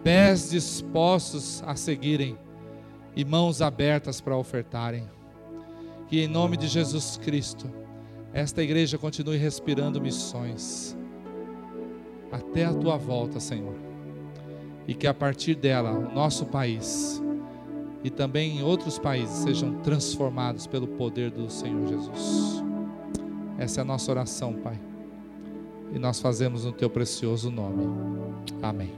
[0.03, 2.37] pés dispostos a seguirem
[3.15, 5.07] e mãos abertas para ofertarem.
[6.07, 7.69] Que em nome de Jesus Cristo,
[8.33, 10.95] esta igreja continue respirando missões
[12.31, 13.75] até a tua volta, Senhor.
[14.87, 17.21] E que a partir dela, o nosso país
[18.03, 22.63] e também em outros países sejam transformados pelo poder do Senhor Jesus.
[23.57, 24.79] Essa é a nossa oração, Pai.
[25.91, 27.83] E nós fazemos no teu precioso nome.
[28.61, 28.93] Amém.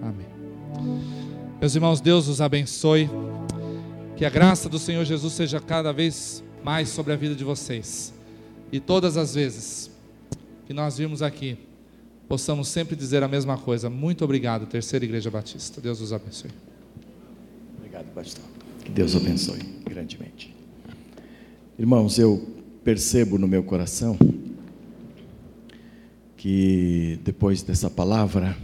[0.00, 1.27] Amém.
[1.60, 3.10] Meus irmãos, Deus os abençoe.
[4.16, 8.14] Que a graça do Senhor Jesus seja cada vez mais sobre a vida de vocês.
[8.70, 9.90] E todas as vezes
[10.66, 11.58] que nós vimos aqui,
[12.28, 13.90] possamos sempre dizer a mesma coisa.
[13.90, 15.80] Muito obrigado, Terceira Igreja Batista.
[15.80, 16.50] Deus os abençoe.
[17.76, 18.44] Obrigado, pastor.
[18.84, 20.54] Que Deus abençoe grandemente.
[21.76, 22.46] Irmãos, eu
[22.84, 24.16] percebo no meu coração
[26.36, 28.56] que depois dessa palavra,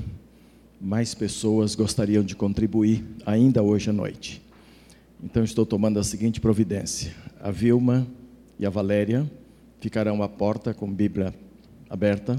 [0.85, 4.43] mais pessoas gostariam de contribuir ainda hoje à noite.
[5.23, 8.07] Então estou tomando a seguinte providência: a Vilma
[8.59, 9.29] e a Valéria
[9.81, 11.35] ficarão à porta com Bíblia
[11.89, 12.37] aberta.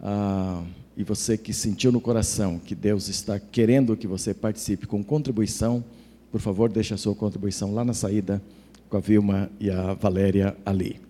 [0.00, 0.62] Ah,
[0.96, 5.82] e você que sentiu no coração que Deus está querendo que você participe com contribuição,
[6.30, 8.40] por favor, deixe a sua contribuição lá na saída
[8.88, 11.00] com a Vilma e a Valéria ali.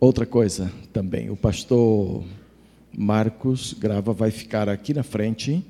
[0.00, 2.24] Outra coisa também, o pastor
[2.96, 5.64] Marcos Grava vai ficar aqui na frente.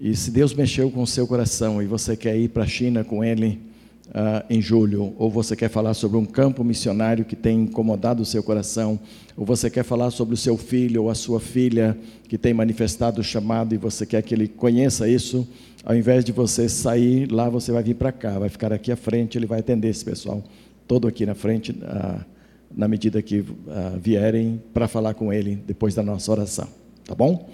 [0.00, 3.02] E se Deus mexeu com o seu coração e você quer ir para a China
[3.02, 3.60] com ele
[4.08, 8.26] uh, em julho, ou você quer falar sobre um campo missionário que tem incomodado o
[8.26, 8.98] seu coração,
[9.36, 13.20] ou você quer falar sobre o seu filho ou a sua filha que tem manifestado
[13.20, 15.46] o chamado e você quer que ele conheça isso,
[15.84, 18.96] ao invés de você sair lá, você vai vir para cá, vai ficar aqui à
[18.96, 20.42] frente, ele vai atender esse pessoal
[20.86, 21.72] todo aqui na frente.
[21.72, 22.37] Uh,
[22.74, 23.46] na medida que uh,
[24.00, 26.68] vierem para falar com ele depois da nossa oração,
[27.04, 27.48] tá bom?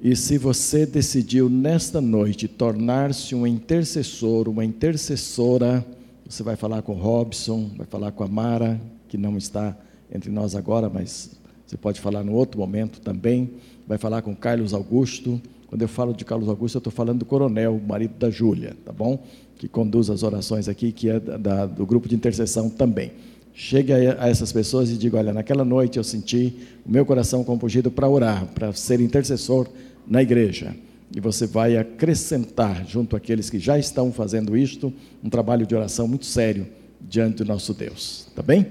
[0.00, 5.84] E se você decidiu nesta noite tornar-se um intercessor, uma intercessora,
[6.28, 9.76] você vai falar com o Robson, vai falar com a Mara, que não está
[10.12, 11.30] entre nós agora, mas
[11.66, 13.50] você pode falar no outro momento também.
[13.86, 15.40] Vai falar com Carlos Augusto.
[15.66, 18.92] Quando eu falo de Carlos Augusto, eu estou falando do coronel, marido da Júlia, tá
[18.92, 19.22] bom?
[19.58, 23.12] Que conduz as orações aqui, que é da, do grupo de intercessão também.
[23.60, 26.54] Chegue a essas pessoas e diga: Olha, naquela noite eu senti
[26.86, 29.66] o meu coração compungido para orar, para ser intercessor
[30.06, 30.76] na igreja.
[31.12, 34.92] E você vai acrescentar, junto àqueles que já estão fazendo isto,
[35.24, 36.68] um trabalho de oração muito sério
[37.00, 38.28] diante do nosso Deus.
[38.32, 38.64] Tá bem?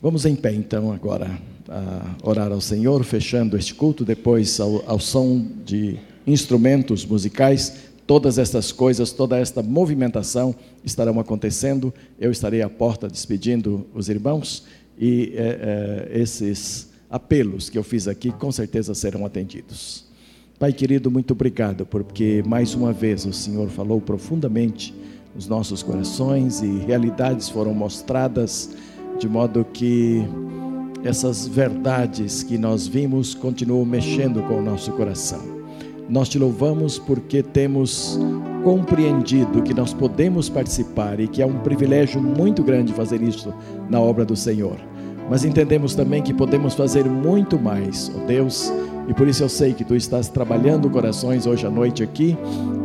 [0.00, 1.28] Vamos em pé então agora
[1.68, 7.89] a orar ao Senhor, fechando este culto, depois ao, ao som de instrumentos musicais.
[8.10, 10.52] Todas estas coisas, toda esta movimentação
[10.84, 11.94] estarão acontecendo.
[12.18, 14.64] Eu estarei à porta despedindo os irmãos
[14.98, 20.06] e é, é, esses apelos que eu fiz aqui com certeza serão atendidos.
[20.58, 24.92] Pai querido, muito obrigado, porque mais uma vez o Senhor falou profundamente
[25.32, 28.70] nos nossos corações e realidades foram mostradas
[29.20, 30.20] de modo que
[31.04, 35.59] essas verdades que nós vimos continuam mexendo com o nosso coração.
[36.10, 38.18] Nós te louvamos porque temos
[38.64, 43.54] compreendido que nós podemos participar e que é um privilégio muito grande fazer isso
[43.88, 44.76] na obra do Senhor.
[45.30, 48.72] Mas entendemos também que podemos fazer muito mais, ó oh Deus
[49.10, 52.36] e por isso eu sei que tu estás trabalhando corações hoje à noite aqui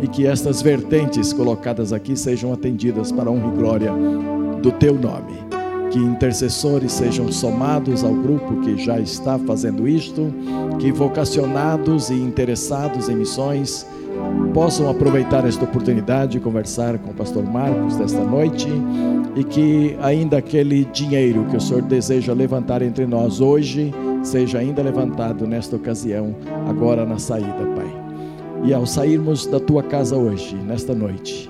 [0.02, 3.92] e que estas vertentes colocadas aqui sejam atendidas para a honra e glória
[4.60, 5.45] do teu nome.
[5.96, 10.28] Que intercessores sejam somados ao grupo que já está fazendo isto,
[10.78, 13.88] que vocacionados e interessados em missões
[14.54, 18.68] possam aproveitar esta oportunidade de conversar com o pastor Marcos desta noite
[19.38, 24.84] e que ainda aquele dinheiro que o Senhor deseja levantar entre nós hoje seja ainda
[24.84, 26.36] levantado nesta ocasião,
[26.68, 27.88] agora na saída, Pai.
[28.66, 31.50] E ao sairmos da tua casa hoje, nesta noite,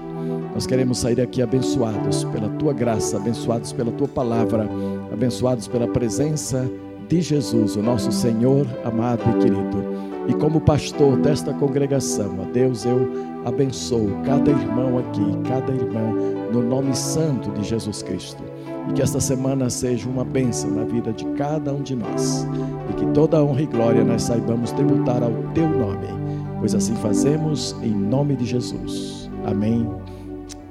[0.55, 4.69] nós queremos sair aqui abençoados pela tua graça, abençoados pela tua palavra,
[5.11, 6.65] abençoados pela presença
[7.09, 9.83] de Jesus, o nosso Senhor amado e querido.
[10.29, 13.11] E como pastor desta congregação, ó Deus, eu
[13.43, 16.13] abençoo cada irmão aqui, cada irmã,
[16.53, 18.41] no nome santo de Jesus Cristo.
[18.89, 22.47] E que esta semana seja uma bênção na vida de cada um de nós.
[22.89, 26.07] E que toda honra e glória nós saibamos tributar ao teu nome.
[26.59, 29.29] Pois assim fazemos em nome de Jesus.
[29.45, 29.85] Amém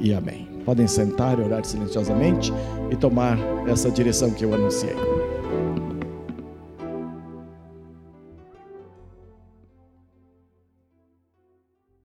[0.04, 0.46] e amém.
[0.66, 2.52] Podem sentar e orar silenciosamente
[2.90, 4.94] e tomar essa direção que eu anunciei.